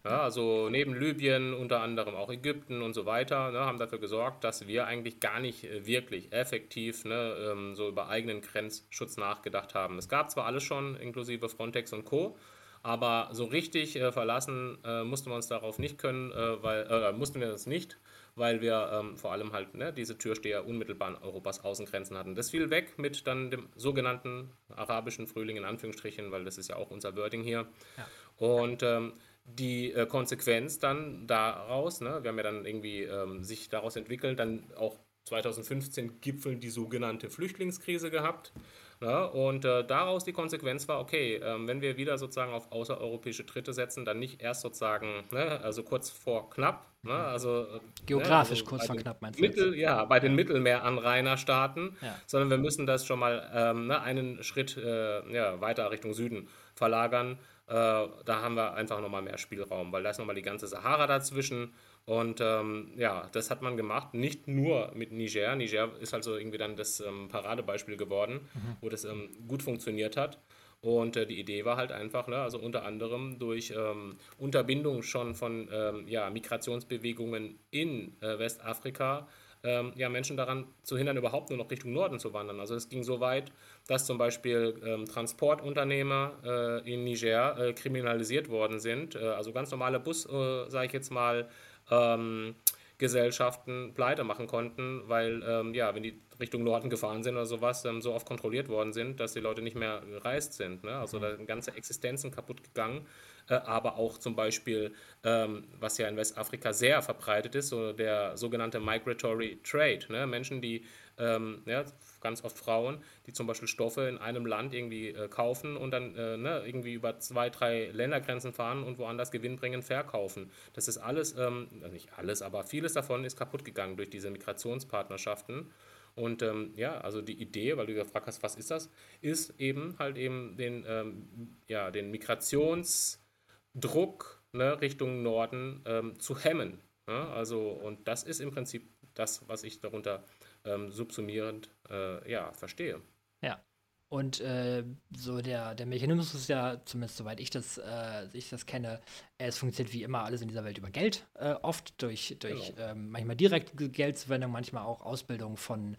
[0.05, 4.45] Ja, also neben Libyen, unter anderem auch Ägypten und so weiter, ne, haben dafür gesorgt,
[4.45, 9.75] dass wir eigentlich gar nicht äh, wirklich effektiv ne, ähm, so über eigenen Grenzschutz nachgedacht
[9.75, 9.99] haben.
[9.99, 12.39] Es gab zwar alles schon, inklusive Frontex und Co.,
[12.83, 17.13] aber so richtig äh, verlassen äh, mussten wir uns darauf nicht können, äh, weil äh,
[17.13, 17.99] mussten wir das nicht,
[18.35, 22.35] weil wir ähm, vor allem halt ne, diese Türsteher unmittelbar an Europas Außengrenzen hatten.
[22.35, 26.77] Das fiel weg mit dann dem sogenannten arabischen Frühling in Anführungsstrichen, weil das ist ja
[26.77, 27.67] auch unser Wording hier.
[27.97, 28.07] Ja.
[28.37, 29.13] Und ähm,
[29.45, 34.39] die äh, Konsequenz dann daraus, ne, wir haben ja dann irgendwie ähm, sich daraus entwickelt,
[34.39, 38.53] dann auch 2015 gipfeln die sogenannte Flüchtlingskrise gehabt.
[39.01, 43.47] Ja, und äh, daraus die Konsequenz war, okay, ähm, wenn wir wieder sozusagen auf außereuropäische
[43.47, 48.59] Tritte setzen, dann nicht erst sozusagen, ne, also kurz vor knapp, ne, also äh, geografisch
[48.59, 49.43] ne, also kurz vor knapp meinst du?
[49.43, 50.35] Mittel, ja, bei den.
[50.35, 52.15] Mittelmeeranrainerstaaten, ja.
[52.27, 56.49] sondern wir müssen das schon mal ähm, ne, einen Schritt äh, ja, weiter Richtung Süden
[56.75, 57.39] verlagern.
[57.69, 61.07] Äh, da haben wir einfach nochmal mehr Spielraum, weil da ist nochmal die ganze Sahara
[61.07, 61.73] dazwischen
[62.09, 65.55] und ähm, ja, das hat man gemacht, nicht nur mit Niger.
[65.55, 68.77] Niger ist also irgendwie dann das ähm, Paradebeispiel geworden, mhm.
[68.81, 70.39] wo das ähm, gut funktioniert hat.
[70.81, 75.35] Und äh, die Idee war halt einfach, ne, also unter anderem durch ähm, Unterbindung schon
[75.35, 79.29] von ähm, ja, Migrationsbewegungen in äh, Westafrika,
[79.63, 82.59] ähm, ja, Menschen daran zu hindern, überhaupt nur noch Richtung Norden zu wandern.
[82.59, 83.53] Also es ging so weit,
[83.87, 89.15] dass zum Beispiel ähm, Transportunternehmer äh, in Niger äh, kriminalisiert worden sind.
[89.15, 91.51] Äh, also ganz normale Bus, äh, sage ich jetzt mal,
[91.91, 92.55] ähm,
[92.99, 97.85] Gesellschaften pleite machen konnten, weil ähm, ja, wenn die Richtung Norden gefahren sind oder sowas,
[97.85, 100.85] ähm, so oft kontrolliert worden sind, dass die Leute nicht mehr gereist sind.
[100.85, 100.97] Ne?
[100.97, 103.07] Also da sind ganze Existenzen kaputt gegangen.
[103.49, 104.93] Äh, aber auch zum Beispiel,
[105.25, 110.01] ähm, was ja in Westafrika sehr verbreitet ist, so der sogenannte Migratory Trade.
[110.09, 110.27] Ne?
[110.27, 110.85] Menschen, die
[111.19, 111.85] ähm, ja,
[112.21, 116.15] ganz oft Frauen, die zum Beispiel Stoffe in einem Land irgendwie äh, kaufen und dann
[116.17, 120.51] äh, ne, irgendwie über zwei, drei Ländergrenzen fahren und woanders Gewinn bringen, verkaufen.
[120.73, 125.71] Das ist alles, ähm, nicht alles, aber vieles davon ist kaputt gegangen durch diese Migrationspartnerschaften.
[126.15, 128.91] Und ähm, ja, also die Idee, weil du gefragt hast, was ist das,
[129.21, 136.81] ist eben halt eben den, ähm, ja, den Migrationsdruck ne, Richtung Norden ähm, zu hemmen.
[137.07, 137.31] Ja?
[137.31, 140.25] Also, und das ist im Prinzip das, was ich darunter
[140.69, 143.01] ähm, subsumierend äh, ja, verstehe.
[143.43, 143.63] Ja.
[144.11, 148.65] Und äh, so der, der Mechanismus ist ja, zumindest soweit ich das, äh, ich das
[148.65, 149.03] kenne,
[149.37, 152.89] es funktioniert wie immer alles in dieser Welt über Geld, äh, oft durch, durch genau.
[152.91, 155.99] ähm, manchmal direkt Geldzuwendung, manchmal auch Ausbildung von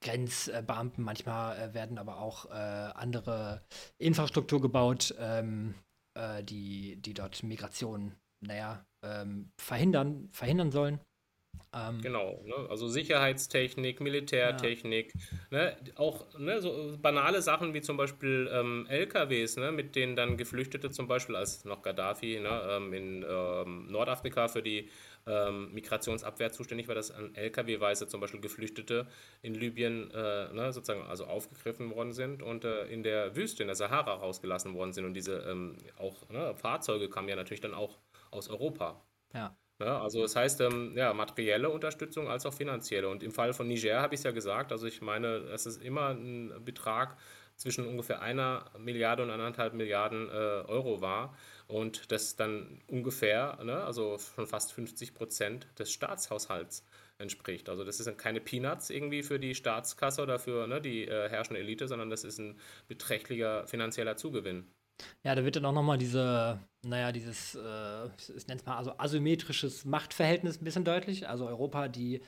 [0.00, 3.62] Grenzbeamten, manchmal äh, werden aber auch äh, andere
[3.98, 5.74] Infrastruktur gebaut, ähm,
[6.14, 11.00] äh, die, die dort Migration, naja, ähm, verhindern, verhindern sollen.
[11.74, 12.54] Ähm, genau, ne?
[12.70, 15.12] also Sicherheitstechnik, Militärtechnik,
[15.50, 15.58] ja.
[15.58, 15.76] ne?
[15.96, 19.70] auch ne, so banale Sachen wie zum Beispiel ähm, LKWs, ne?
[19.70, 22.62] mit denen dann Geflüchtete zum Beispiel, als noch Gaddafi ne?
[22.70, 24.88] ähm, in ähm, Nordafrika für die
[25.26, 29.06] ähm, Migrationsabwehr zuständig war, dass an LKW-Weise zum Beispiel Geflüchtete
[29.42, 33.68] in Libyen äh, ne, sozusagen also aufgegriffen worden sind und äh, in der Wüste, in
[33.68, 37.74] der Sahara rausgelassen worden sind und diese ähm, auch ne, Fahrzeuge kamen ja natürlich dann
[37.74, 37.98] auch
[38.30, 39.02] aus Europa.
[39.34, 39.54] Ja.
[39.80, 43.08] Ja, also das heißt, ähm, ja, materielle Unterstützung als auch finanzielle.
[43.08, 45.80] Und im Fall von Niger habe ich es ja gesagt, also ich meine, es ist
[45.82, 47.16] immer ein Betrag
[47.56, 51.36] zwischen ungefähr einer Milliarde und anderthalb Milliarden äh, Euro war
[51.68, 56.84] und das dann ungefähr, ne, also schon fast 50 Prozent des Staatshaushalts
[57.18, 57.68] entspricht.
[57.68, 61.60] Also das sind keine Peanuts irgendwie für die Staatskasse oder für ne, die äh, herrschende
[61.60, 62.58] Elite, sondern das ist ein
[62.88, 64.66] beträchtlicher finanzieller Zugewinn.
[65.22, 68.98] Ja, da wird dann auch nochmal diese, naja, dieses, äh, ich nenne es mal, also
[68.98, 71.28] asymmetrisches Machtverhältnis ein bisschen deutlich.
[71.28, 72.20] Also Europa, die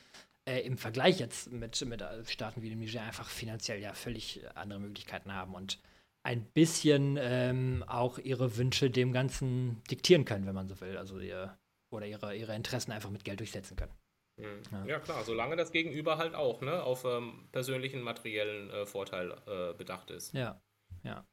[0.48, 4.80] äh, im Vergleich jetzt mit, mit Staaten wie dem Niger einfach finanziell ja völlig andere
[4.80, 5.78] Möglichkeiten haben und
[6.22, 10.96] ein bisschen ähm, auch ihre Wünsche dem Ganzen diktieren können, wenn man so will.
[10.96, 11.56] Also ihr,
[11.90, 13.92] oder ihre, ihre Interessen einfach mit Geld durchsetzen können.
[14.36, 14.62] Mhm.
[14.70, 14.84] Ja.
[14.86, 14.98] ja.
[15.00, 20.10] klar, solange das Gegenüber halt auch ne, auf ähm, persönlichen materiellen äh, Vorteil äh, bedacht
[20.10, 20.34] ist.
[20.34, 20.60] Ja,
[21.04, 21.24] ja.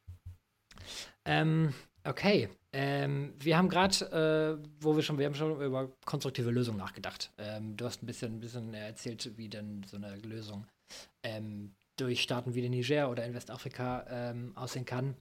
[1.24, 1.74] Ähm,
[2.04, 2.48] okay.
[2.72, 7.32] Ähm, wir haben gerade, äh, wo wir schon, wir haben schon über konstruktive Lösungen nachgedacht.
[7.38, 10.66] Ähm, du hast ein bisschen, ein bisschen erzählt, wie denn so eine Lösung
[11.22, 15.16] ähm, durch Staaten wie den Niger oder in Westafrika ähm, aussehen kann.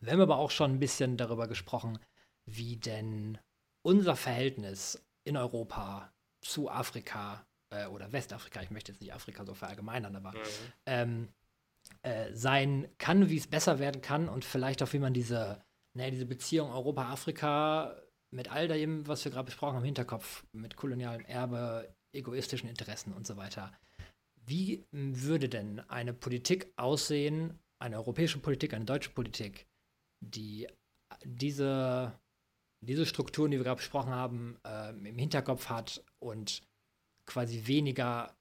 [0.00, 1.98] Wir haben aber auch schon ein bisschen darüber gesprochen,
[2.44, 3.38] wie denn
[3.82, 9.54] unser Verhältnis in Europa zu Afrika äh, oder Westafrika, ich möchte jetzt nicht Afrika so
[9.54, 10.38] verallgemeinern, aber mhm.
[10.86, 11.28] ähm,
[12.02, 15.62] äh, sein kann, wie es besser werden kann und vielleicht auch, wie man diese,
[15.94, 17.96] ne, diese Beziehung Europa-Afrika
[18.30, 23.12] mit all dem, was wir gerade besprochen haben, im Hinterkopf, mit kolonialem Erbe, egoistischen Interessen
[23.12, 23.72] und so weiter.
[24.46, 29.66] Wie würde denn eine Politik aussehen, eine europäische Politik, eine deutsche Politik,
[30.20, 30.66] die
[31.24, 32.18] diese,
[32.80, 36.62] diese Strukturen, die wir gerade besprochen haben, äh, im Hinterkopf hat und
[37.26, 38.36] quasi weniger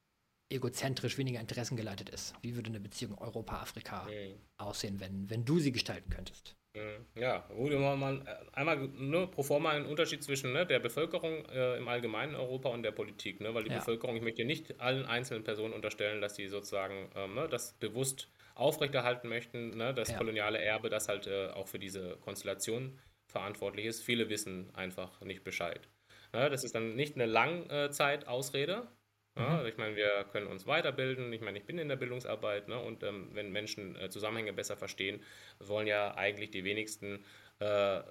[0.49, 2.33] egozentrisch, weniger interessengeleitet ist?
[2.41, 4.35] Wie würde eine Beziehung Europa-Afrika mhm.
[4.57, 6.55] aussehen, wenn, wenn du sie gestalten könntest?
[6.75, 7.05] Mhm.
[7.15, 11.77] Ja, gut, mal äh, einmal ne, pro forma einen Unterschied zwischen ne, der Bevölkerung äh,
[11.77, 13.77] im allgemeinen Europa und der Politik, ne, weil die ja.
[13.77, 18.27] Bevölkerung, ich möchte nicht allen einzelnen Personen unterstellen, dass sie sozusagen ähm, ne, das bewusst
[18.55, 20.17] aufrechterhalten möchten, ne, das ja.
[20.17, 24.01] koloniale Erbe, das halt äh, auch für diese Konstellation verantwortlich ist.
[24.01, 25.87] Viele wissen einfach nicht Bescheid.
[26.33, 28.87] Ne, das ist dann nicht eine Langzeitausrede,
[29.35, 29.65] ja, mhm.
[29.65, 31.33] ich meine, wir können uns weiterbilden.
[31.33, 34.77] Ich meine, ich bin in der Bildungsarbeit ne, und ähm, wenn Menschen äh, Zusammenhänge besser
[34.77, 35.21] verstehen,
[35.59, 37.25] wollen ja eigentlich die wenigsten,
[37.59, 37.65] äh,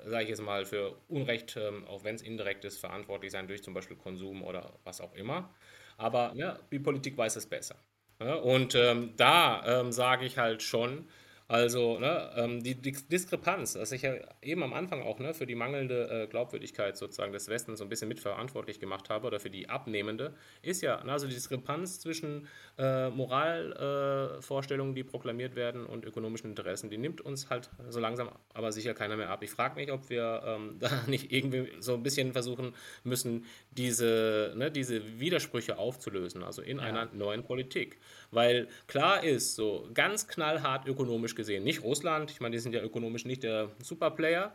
[0.05, 3.63] sage ich jetzt mal, für Unrecht, ähm, auch wenn es indirekt ist, verantwortlich sein durch
[3.63, 5.55] zum Beispiel Konsum oder was auch immer.
[5.97, 7.77] Aber ne, die Politik weiß es besser.
[8.19, 11.09] Ja, und ähm, da ähm, sage ich halt schon,
[11.53, 15.55] also ne, ähm, die Diskrepanz, was ich ja eben am Anfang auch ne, für die
[15.55, 19.69] mangelnde äh, Glaubwürdigkeit sozusagen des Westens so ein bisschen mitverantwortlich gemacht habe oder für die
[19.69, 20.33] abnehmende,
[20.63, 22.49] ist ja ne, also die Diskrepanz zwischen
[22.79, 28.31] äh, Moralvorstellungen, äh, die proklamiert werden und ökonomischen Interessen, die nimmt uns halt so langsam
[28.55, 29.43] aber sicher keiner mehr ab.
[29.43, 32.73] Ich frage mich, ob wir ähm, da nicht irgendwie so ein bisschen versuchen
[33.05, 36.85] müssen, diese, ne, diese Widersprüche aufzulösen, also in ja.
[36.85, 37.99] einer neuen Politik.
[38.31, 42.83] Weil klar ist, so ganz knallhart ökonomisch gesehen, nicht Russland, ich meine, die sind ja
[42.83, 44.53] ökonomisch nicht der Superplayer,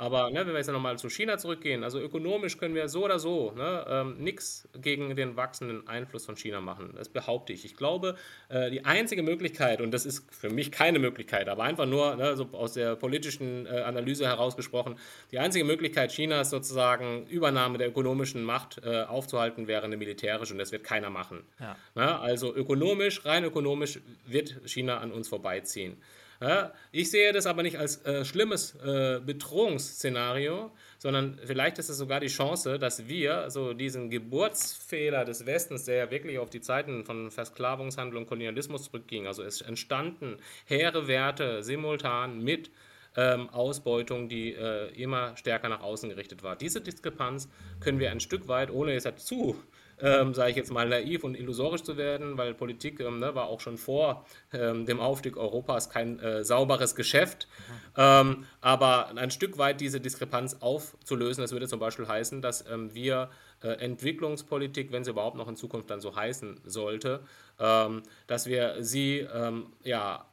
[0.00, 3.18] aber ne, wenn wir jetzt nochmal zu China zurückgehen, also ökonomisch können wir so oder
[3.18, 6.94] so ne, ähm, nichts gegen den wachsenden Einfluss von China machen.
[6.96, 7.66] Das behaupte ich.
[7.66, 8.16] Ich glaube,
[8.48, 12.34] äh, die einzige Möglichkeit, und das ist für mich keine Möglichkeit, aber einfach nur ne,
[12.34, 14.96] so aus der politischen äh, Analyse herausgesprochen,
[15.32, 20.60] die einzige Möglichkeit Chinas sozusagen Übernahme der ökonomischen Macht äh, aufzuhalten, wäre eine militärische und
[20.60, 21.42] das wird keiner machen.
[21.58, 21.76] Ja.
[21.94, 25.98] Na, also ökonomisch, rein ökonomisch wird China an uns vorbeiziehen.
[26.40, 31.98] Ja, ich sehe das aber nicht als äh, schlimmes äh, Bedrohungsszenario, sondern vielleicht ist es
[31.98, 36.62] sogar die Chance, dass wir so diesen Geburtsfehler des Westens, der ja wirklich auf die
[36.62, 42.70] Zeiten von Versklavungshandel und Kolonialismus zurückging, also es entstanden hehre Werte simultan mit
[43.16, 46.56] ähm, Ausbeutung, die äh, immer stärker nach außen gerichtet war.
[46.56, 49.56] Diese Diskrepanz können wir ein Stück weit, ohne es dazu
[50.02, 53.46] ähm, sage ich jetzt mal, naiv und illusorisch zu werden, weil Politik ähm, ne, war
[53.46, 57.48] auch schon vor ähm, dem Aufstieg Europas kein äh, sauberes Geschäft.
[57.96, 58.46] Mhm.
[58.60, 63.30] aber ein Stück weit diese Diskrepanz aufzulösen, das würde zum Beispiel heißen, dass ähm, wir
[63.62, 67.20] äh, Entwicklungspolitik, wenn sie überhaupt noch in Zukunft dann so heißen sollte,
[67.58, 70.26] ähm, dass wir sie ähm, ja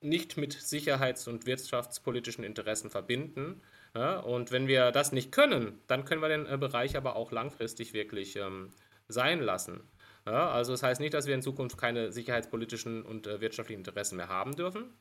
[0.00, 3.62] nicht mit sicherheits- und wirtschaftspolitischen Interessen verbinden.
[3.94, 7.32] Ja, und wenn wir das nicht können, dann können wir den äh, Bereich aber auch
[7.32, 8.70] langfristig wirklich ähm,
[9.08, 9.80] sein lassen.
[10.26, 14.16] Ja, also das heißt nicht, dass wir in Zukunft keine sicherheitspolitischen und äh, wirtschaftlichen Interessen
[14.16, 14.92] mehr haben dürfen,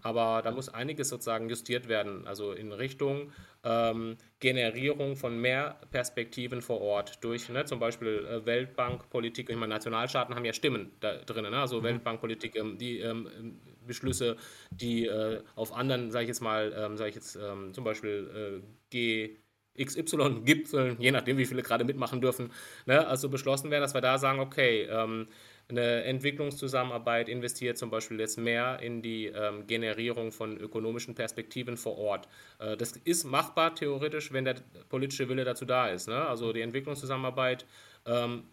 [0.00, 3.30] aber da muss einiges sozusagen justiert werden, also in Richtung
[3.62, 9.50] ähm, Generierung von mehr Perspektiven vor Ort durch ne, zum Beispiel äh, Weltbankpolitik.
[9.50, 11.58] Ich meine, Nationalstaaten haben ja Stimmen da drin, ne?
[11.58, 11.84] also mhm.
[11.84, 14.36] Weltbankpolitik, ähm, die ähm, Beschlüsse,
[14.70, 18.62] die äh, auf anderen, sage ich jetzt mal, ähm, sage ich jetzt ähm, zum Beispiel
[18.62, 19.36] äh, G
[19.78, 22.50] XY-Gipfeln, je nachdem, wie viele gerade mitmachen dürfen,
[22.86, 25.28] ne, also beschlossen werden, dass wir da sagen, okay, ähm,
[25.68, 31.96] eine Entwicklungszusammenarbeit investiert zum Beispiel jetzt mehr in die ähm, Generierung von ökonomischen Perspektiven vor
[31.96, 32.28] Ort.
[32.58, 34.56] Äh, das ist machbar theoretisch, wenn der
[34.88, 36.08] politische Wille dazu da ist.
[36.08, 36.26] Ne?
[36.26, 37.66] Also die Entwicklungszusammenarbeit,
[38.06, 38.44] ähm,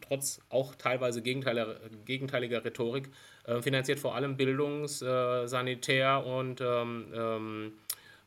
[0.00, 3.10] trotz auch teilweise gegenteiliger, gegenteiliger Rhetorik,
[3.44, 7.72] äh, finanziert vor allem Bildungs-, äh, Sanitär- und ähm, ähm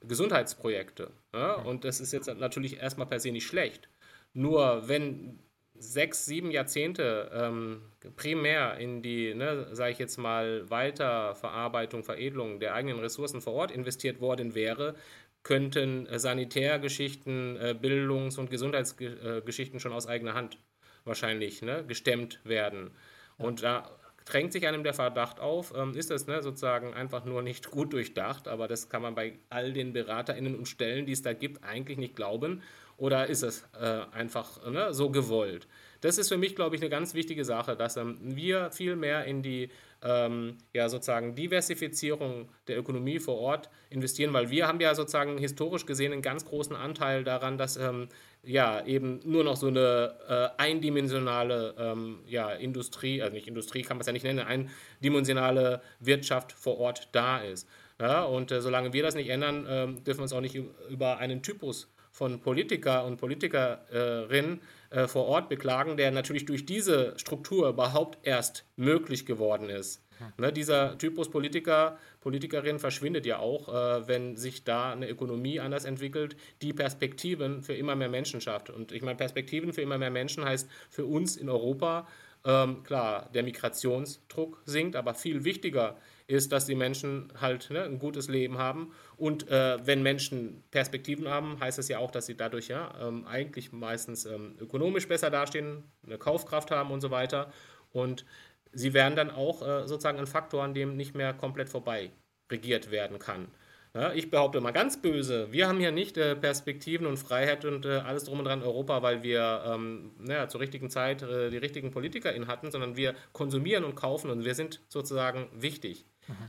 [0.08, 1.10] Gesundheitsprojekte.
[1.36, 1.54] Ja?
[1.54, 3.90] Und das ist jetzt natürlich erstmal per se nicht schlecht.
[4.34, 5.40] Nur wenn
[5.78, 7.82] sechs, sieben Jahrzehnte ähm,
[8.16, 13.72] primär in die, ne, sage ich jetzt mal, Weiterverarbeitung, Veredelung der eigenen Ressourcen vor Ort
[13.72, 14.96] investiert worden wäre,
[15.44, 20.58] könnten äh, Sanitärgeschichten, äh, Bildungs- und Gesundheitsgeschichten schon aus eigener Hand
[21.04, 22.92] wahrscheinlich ne, gestemmt werden.
[23.38, 23.46] Ja.
[23.46, 23.90] Und da
[24.26, 27.94] drängt sich einem der Verdacht auf, ähm, ist das ne, sozusagen einfach nur nicht gut
[27.94, 31.64] durchdacht, aber das kann man bei all den BeraterInnen und Stellen, die es da gibt,
[31.64, 32.62] eigentlich nicht glauben.
[32.98, 35.68] Oder ist es äh, einfach ne, so gewollt?
[36.02, 39.26] Das ist für mich, glaube ich, eine ganz wichtige Sache, dass ähm, wir viel mehr
[39.26, 39.70] in die
[40.06, 45.86] ähm, ja sozusagen Diversifizierung der Ökonomie vor Ort investieren, weil wir haben ja sozusagen historisch
[45.86, 48.08] gesehen einen ganz großen Anteil daran, dass ähm,
[48.43, 50.16] ja eben nur noch so eine
[50.58, 55.82] äh, eindimensionale ähm, ja, Industrie, also nicht Industrie kann man es ja nicht nennen, eindimensionale
[55.99, 57.68] Wirtschaft vor Ort da ist.
[57.99, 61.18] Ja, und äh, solange wir das nicht ändern, äh, dürfen wir uns auch nicht über
[61.18, 64.62] einen Typus von Politiker und Politikerinnen
[64.96, 70.02] äh, vor Ort beklagen, der natürlich durch diese Struktur überhaupt erst möglich geworden ist.
[70.38, 75.84] Ne, dieser Typus Politiker, Politikerin verschwindet ja auch, äh, wenn sich da eine Ökonomie anders
[75.84, 78.70] entwickelt, die Perspektiven für immer mehr Menschen schafft.
[78.70, 82.08] Und ich meine, Perspektiven für immer mehr Menschen heißt für uns in Europa,
[82.46, 88.00] ähm, klar, der Migrationsdruck sinkt, aber viel wichtiger ist, dass die Menschen halt ne, ein
[88.00, 88.92] gutes Leben haben.
[89.18, 93.26] Und äh, wenn Menschen Perspektiven haben, heißt es ja auch, dass sie dadurch ja ähm,
[93.28, 97.52] eigentlich meistens ähm, ökonomisch besser dastehen, eine Kaufkraft haben und so weiter.
[97.92, 98.26] Und
[98.72, 102.12] sie werden dann auch äh, sozusagen ein Faktor, an dem nicht mehr komplett vorbei
[102.52, 103.48] regiert werden kann.
[103.96, 107.86] Ja, ich behaupte mal ganz böse, wir haben hier nicht äh, Perspektiven und Freiheit und
[107.86, 111.58] äh, alles drum und dran Europa, weil wir ähm, naja, zur richtigen Zeit äh, die
[111.58, 116.06] richtigen PolitikerInnen hatten, sondern wir konsumieren und kaufen und wir sind sozusagen wichtig.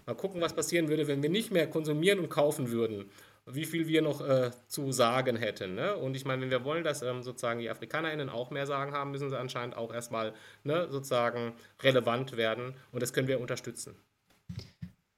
[0.07, 3.11] Mal gucken, was passieren würde, wenn wir nicht mehr konsumieren und kaufen würden.
[3.49, 5.77] Wie viel wir noch äh, zu sagen hätten.
[5.77, 5.97] Ne?
[5.97, 9.12] Und ich meine, wenn wir wollen, dass ähm, sozusagen die AfrikanerInnen auch mehr Sagen haben,
[9.12, 12.74] müssen sie anscheinend auch erstmal ne, sozusagen relevant werden.
[12.91, 13.95] Und das können wir unterstützen.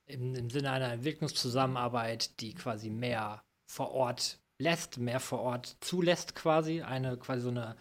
[0.06, 6.34] Im, Im Sinne einer Entwicklungszusammenarbeit, die quasi mehr vor Ort lässt, mehr vor Ort zulässt,
[6.34, 6.82] quasi.
[6.82, 7.76] Eine, quasi so eine,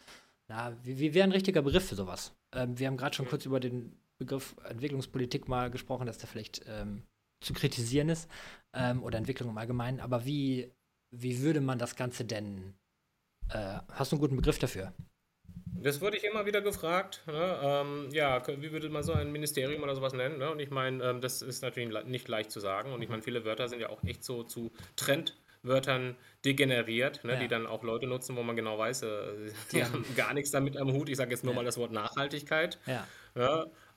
[0.47, 2.33] na, wie, wie wäre ein richtiger Begriff für sowas?
[2.53, 3.29] Ähm, wir haben gerade schon mhm.
[3.29, 7.03] kurz über den Begriff Entwicklungspolitik mal gesprochen, dass der vielleicht ähm,
[7.41, 8.29] zu kritisieren ist
[8.73, 9.99] ähm, oder Entwicklung im Allgemeinen.
[9.99, 10.71] Aber wie,
[11.11, 12.73] wie würde man das Ganze denn?
[13.49, 14.93] Äh, hast du einen guten Begriff dafür?
[15.79, 17.23] Das wurde ich immer wieder gefragt.
[17.27, 17.59] Ne?
[17.61, 20.39] Ähm, ja, wie würde man so ein Ministerium oder sowas nennen?
[20.39, 20.49] Ne?
[20.49, 22.93] Und ich meine, ähm, das ist natürlich nicht leicht zu sagen.
[22.93, 27.33] Und ich meine, viele Wörter sind ja auch echt so zu Trendwörtern degeneriert, ne?
[27.33, 27.39] ja.
[27.39, 29.85] die dann auch Leute nutzen, wo man genau weiß, äh, die ja.
[29.85, 31.09] haben gar nichts damit am Hut.
[31.09, 31.57] Ich sage jetzt nur ja.
[31.57, 32.79] mal das Wort Nachhaltigkeit.
[32.87, 33.07] Ja.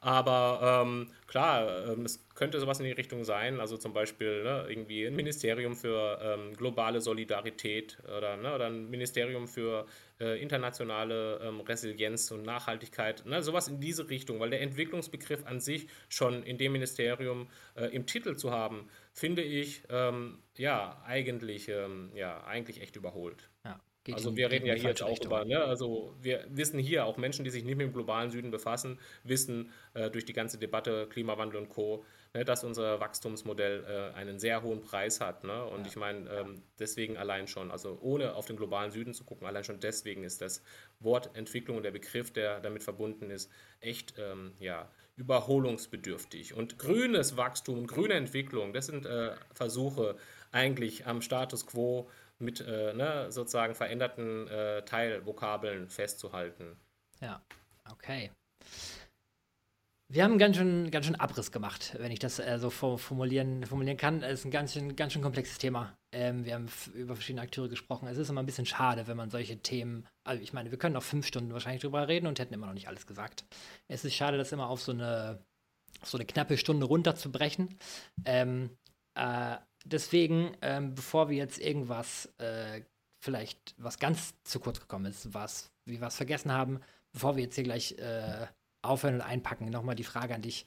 [0.00, 4.64] Aber ähm, klar, ähm, es könnte sowas in die Richtung sein, also zum Beispiel ne,
[4.68, 9.86] irgendwie ein Ministerium für ähm, globale Solidarität oder, ne, oder ein Ministerium für
[10.18, 15.60] äh, internationale ähm, Resilienz und Nachhaltigkeit, ne, sowas in diese Richtung, weil der Entwicklungsbegriff an
[15.60, 21.68] sich schon in dem Ministerium äh, im Titel zu haben, finde ich ähm, ja eigentlich,
[21.68, 23.50] ähm, ja eigentlich echt überholt.
[23.66, 23.78] Ja.
[24.04, 25.26] Geht also wir reden ja hier jetzt auch Richtung.
[25.26, 25.62] über, ne?
[25.62, 29.70] also wir wissen hier, auch Menschen, die sich nicht mit dem globalen Süden befassen, wissen
[29.92, 34.62] äh, durch die ganze Debatte Klimawandel und Co., ne, dass unser Wachstumsmodell äh, einen sehr
[34.62, 35.44] hohen Preis hat.
[35.44, 35.64] Ne?
[35.66, 35.86] Und ja.
[35.86, 39.64] ich meine, ähm, deswegen allein schon, also ohne auf den globalen Süden zu gucken, allein
[39.64, 40.62] schon deswegen ist das
[41.00, 46.54] Wort Entwicklung und der Begriff, der damit verbunden ist, echt ähm, ja, überholungsbedürftig.
[46.54, 50.16] Und grünes Wachstum grüne Entwicklung, das sind äh, Versuche
[50.52, 52.08] eigentlich am Status quo
[52.40, 56.76] mit äh, ne, sozusagen veränderten äh, Teilvokabeln festzuhalten.
[57.20, 57.42] Ja,
[57.90, 58.30] okay.
[60.12, 63.96] Wir haben ganz schön, ganz schön Abriss gemacht, wenn ich das äh, so formulieren, formulieren
[63.96, 64.24] kann.
[64.24, 65.96] Es ist ein ganz schön, ganz schön komplexes Thema.
[66.10, 68.08] Ähm, wir haben über verschiedene Akteure gesprochen.
[68.08, 70.94] Es ist immer ein bisschen schade, wenn man solche Themen, also ich meine, wir können
[70.94, 73.44] noch fünf Stunden wahrscheinlich drüber reden und hätten immer noch nicht alles gesagt.
[73.86, 75.44] Es ist schade, das immer auf so eine,
[76.02, 77.78] auf so eine knappe Stunde runterzubrechen.
[78.24, 78.76] Ähm,
[79.14, 82.82] äh, deswegen, ähm, bevor wir jetzt irgendwas, äh,
[83.20, 86.80] vielleicht was ganz zu kurz gekommen ist, was wir was vergessen haben,
[87.12, 88.46] bevor wir jetzt hier gleich äh,
[88.82, 90.64] aufhören und einpacken, nochmal die Frage an dich.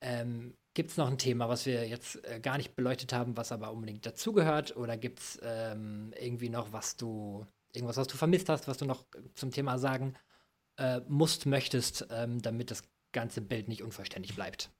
[0.00, 3.50] Ähm, gibt es noch ein Thema, was wir jetzt äh, gar nicht beleuchtet haben, was
[3.50, 4.76] aber unbedingt dazugehört?
[4.76, 8.84] Oder gibt es ähm, irgendwie noch, was du, irgendwas, was du vermisst hast, was du
[8.84, 9.04] noch
[9.34, 10.14] zum Thema sagen
[10.76, 14.70] äh, musst, möchtest, ähm, damit das ganze Bild nicht unvollständig bleibt?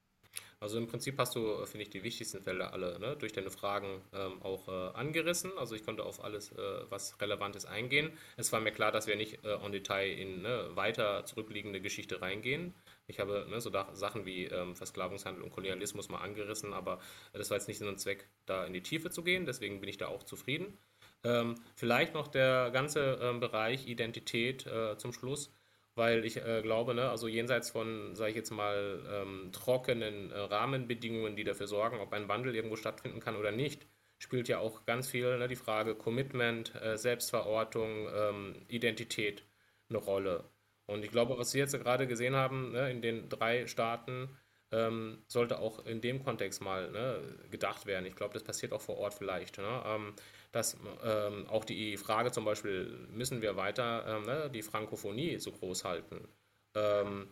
[0.60, 3.50] Also im Prinzip hast du, äh, finde ich, die wichtigsten Fälle alle ne, durch deine
[3.50, 5.52] Fragen ähm, auch äh, angerissen.
[5.56, 6.56] Also ich konnte auf alles, äh,
[6.88, 8.10] was relevant ist, eingehen.
[8.36, 12.74] Es war mir klar, dass wir nicht äh, Detail in ne, weiter zurückliegende Geschichte reingehen.
[13.06, 16.98] Ich habe ne, so Sachen wie ähm, Versklavungshandel und Kolonialismus mal angerissen, aber
[17.32, 19.46] das war jetzt nicht Sinn und Zweck, da in die Tiefe zu gehen.
[19.46, 20.76] Deswegen bin ich da auch zufrieden.
[21.24, 25.52] Ähm, vielleicht noch der ganze ähm, Bereich Identität äh, zum Schluss
[25.98, 30.38] weil ich äh, glaube, ne, also jenseits von, sage ich jetzt mal, ähm, trockenen äh,
[30.38, 33.86] Rahmenbedingungen, die dafür sorgen, ob ein Wandel irgendwo stattfinden kann oder nicht,
[34.18, 39.44] spielt ja auch ganz viel ne, die Frage Commitment, äh, Selbstverortung, ähm, Identität
[39.90, 40.44] eine Rolle.
[40.86, 44.30] Und ich glaube, was wir jetzt gerade gesehen haben ne, in den drei Staaten,
[44.70, 47.20] ähm, sollte auch in dem Kontext mal ne,
[47.50, 48.06] gedacht werden.
[48.06, 49.58] Ich glaube, das passiert auch vor Ort vielleicht.
[49.58, 49.82] Ne?
[49.86, 50.14] Ähm,
[50.52, 55.52] dass ähm, auch die Frage zum Beispiel, müssen wir weiter ähm, ne, die Frankophonie so
[55.52, 56.28] groß halten?
[56.74, 57.28] Ähm,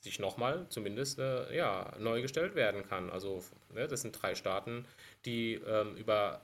[0.00, 3.10] sich nochmal zumindest äh, ja, neu gestellt werden kann.
[3.10, 3.42] Also
[3.74, 4.86] ne, das sind drei Staaten,
[5.24, 6.42] die ähm, über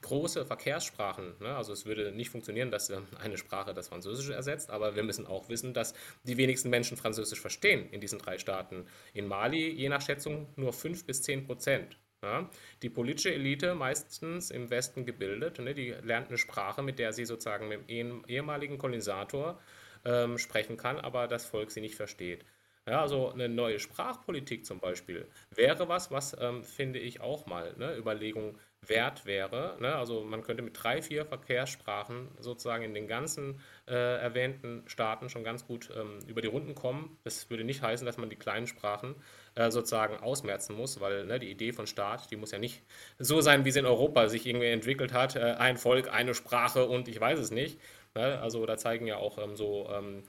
[0.00, 4.70] große Verkehrssprachen, ne, also es würde nicht funktionieren, dass ähm, eine Sprache das Französische ersetzt,
[4.70, 5.94] aber wir müssen auch wissen, dass
[6.24, 8.86] die wenigsten Menschen Französisch verstehen in diesen drei Staaten.
[9.12, 11.98] In Mali je nach Schätzung nur 5 bis 10 Prozent.
[12.24, 12.48] Ja,
[12.80, 17.26] die politische Elite, meistens im Westen gebildet, ne, die lernt eine Sprache, mit der sie
[17.26, 19.60] sozusagen mit dem ehemaligen Kolonisator
[20.06, 22.46] ähm, sprechen kann, aber das Volk sie nicht versteht.
[22.86, 27.74] Ja, also eine neue Sprachpolitik zum Beispiel wäre was, was ähm, finde ich auch mal
[27.74, 29.76] eine Überlegung wert wäre.
[29.80, 29.94] Ne?
[29.94, 35.44] Also man könnte mit drei, vier Verkehrssprachen sozusagen in den ganzen äh, erwähnten Staaten schon
[35.44, 37.18] ganz gut ähm, über die Runden kommen.
[37.24, 39.14] Das würde nicht heißen, dass man die kleinen Sprachen
[39.54, 42.82] äh, sozusagen ausmerzen muss, weil ne, die Idee von Staat, die muss ja nicht
[43.18, 45.36] so sein, wie sie in Europa sich irgendwie entwickelt hat.
[45.36, 47.78] Äh, ein Volk, eine Sprache und ich weiß es nicht.
[48.14, 48.40] Ne?
[48.40, 50.24] Also da zeigen ja auch ähm, so ähm,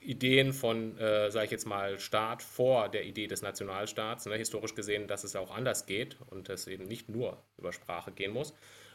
[0.00, 4.74] Ideen von, äh, sage ich jetzt mal, Staat vor der Idee des Nationalstaats, ne, historisch
[4.74, 8.32] gesehen, dass es ja auch anders geht und es eben nicht nur über Sprache gehen
[8.32, 8.54] muss.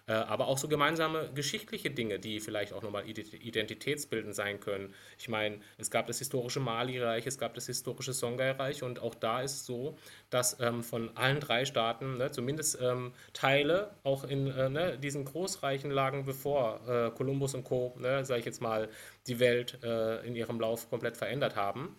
[0.09, 4.91] Äh, aber auch so gemeinsame geschichtliche Dinge, die vielleicht auch nochmal identitätsbildend sein können.
[5.19, 9.41] Ich meine, es gab das historische Mali-Reich, es gab das historische Songhai-Reich und auch da
[9.41, 9.95] ist es so,
[10.31, 15.25] dass ähm, von allen drei Staaten ne, zumindest ähm, Teile auch in äh, ne, diesen
[15.25, 18.89] Großreichen lagen, bevor äh, Kolumbus und Co., ne, sage ich jetzt mal,
[19.27, 21.95] die Welt äh, in ihrem Lauf komplett verändert haben.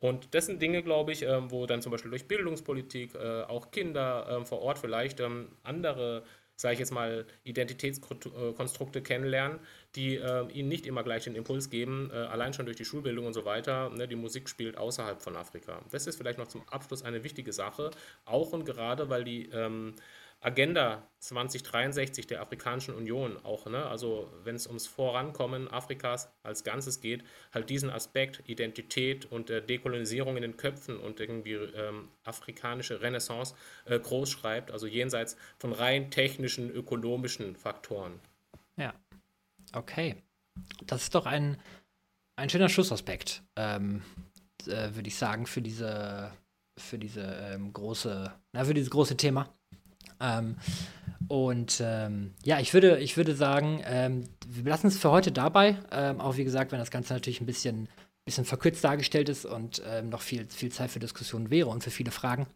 [0.00, 3.70] Und das sind Dinge, glaube ich, ähm, wo dann zum Beispiel durch Bildungspolitik äh, auch
[3.70, 6.24] Kinder ähm, vor Ort vielleicht ähm, andere
[6.56, 9.58] sage ich jetzt mal, Identitätskonstrukte kennenlernen,
[9.96, 13.26] die äh, ihnen nicht immer gleich den Impuls geben, äh, allein schon durch die Schulbildung
[13.26, 13.90] und so weiter.
[13.90, 15.80] Ne, die Musik spielt außerhalb von Afrika.
[15.90, 17.90] Das ist vielleicht noch zum Abschluss eine wichtige Sache,
[18.24, 19.94] auch und gerade, weil die ähm,
[20.44, 27.00] Agenda 2063 der Afrikanischen Union auch, ne, also wenn es ums Vorankommen Afrikas als Ganzes
[27.00, 33.00] geht, halt diesen Aspekt Identität und äh, Dekolonisierung in den Köpfen und irgendwie ähm, afrikanische
[33.00, 33.54] Renaissance
[33.86, 38.20] äh, groß schreibt, also jenseits von rein technischen, ökonomischen Faktoren.
[38.76, 38.92] Ja,
[39.72, 40.16] okay.
[40.84, 41.58] Das ist doch ein,
[42.36, 44.02] ein schöner Schlussaspekt, ähm,
[44.66, 46.32] äh, würde ich sagen, für diese,
[46.76, 49.48] für diese ähm, große, na, für dieses große Thema.
[50.20, 50.56] Ähm,
[51.28, 55.78] und ähm, ja, ich würde, ich würde sagen, ähm, wir lassen es für heute dabei.
[55.90, 57.88] Ähm, auch wie gesagt, wenn das Ganze natürlich ein bisschen,
[58.24, 61.90] bisschen verkürzt dargestellt ist und ähm, noch viel, viel Zeit für Diskussionen wäre und für
[61.90, 62.46] viele Fragen.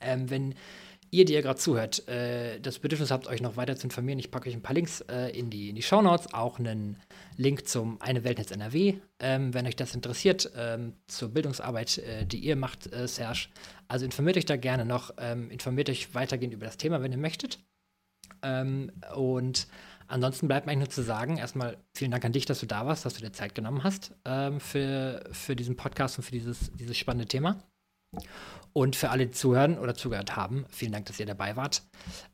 [0.00, 0.54] Ähm, wenn
[1.12, 4.30] ihr, die ihr gerade zuhört, äh, das Bedürfnis habt, euch noch weiter zu informieren, ich
[4.30, 6.96] packe euch ein paar Links äh, in die, in die Show Notes, auch einen
[7.36, 12.38] Link zum Eine Weltnetz NRW, ähm, wenn euch das interessiert, ähm, zur Bildungsarbeit, äh, die
[12.38, 13.48] ihr macht, äh, Serge.
[13.88, 17.18] Also informiert euch da gerne noch, ähm, informiert euch weitergehend über das Thema, wenn ihr
[17.18, 17.58] möchtet.
[18.42, 19.68] Ähm, und
[20.08, 22.86] ansonsten bleibt mir eigentlich nur zu sagen, erstmal vielen Dank an dich, dass du da
[22.86, 26.72] warst, dass du dir Zeit genommen hast ähm, für, für diesen Podcast und für dieses,
[26.72, 27.62] dieses spannende Thema.
[28.74, 31.82] Und für alle, die zuhören oder zugehört haben, vielen Dank, dass ihr dabei wart.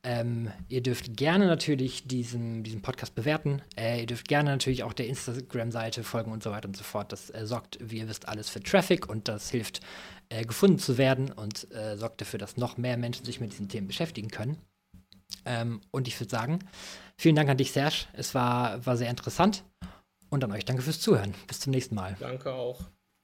[0.04, 3.60] Ähm, ihr dürft gerne natürlich diesen, diesen Podcast bewerten.
[3.76, 7.10] Äh, ihr dürft gerne natürlich auch der Instagram-Seite folgen und so weiter und so fort.
[7.10, 9.80] Das äh, sorgt, wie ihr wisst, alles für Traffic und das hilft,
[10.28, 13.68] äh, gefunden zu werden und äh, sorgt dafür, dass noch mehr Menschen sich mit diesen
[13.68, 14.58] Themen beschäftigen können.
[15.44, 16.60] Ähm, und ich würde sagen,
[17.16, 18.06] vielen Dank an dich, Serge.
[18.12, 19.64] Es war, war sehr interessant.
[20.30, 21.34] Und an euch danke fürs Zuhören.
[21.46, 22.16] Bis zum nächsten Mal.
[22.20, 22.84] Danke auch.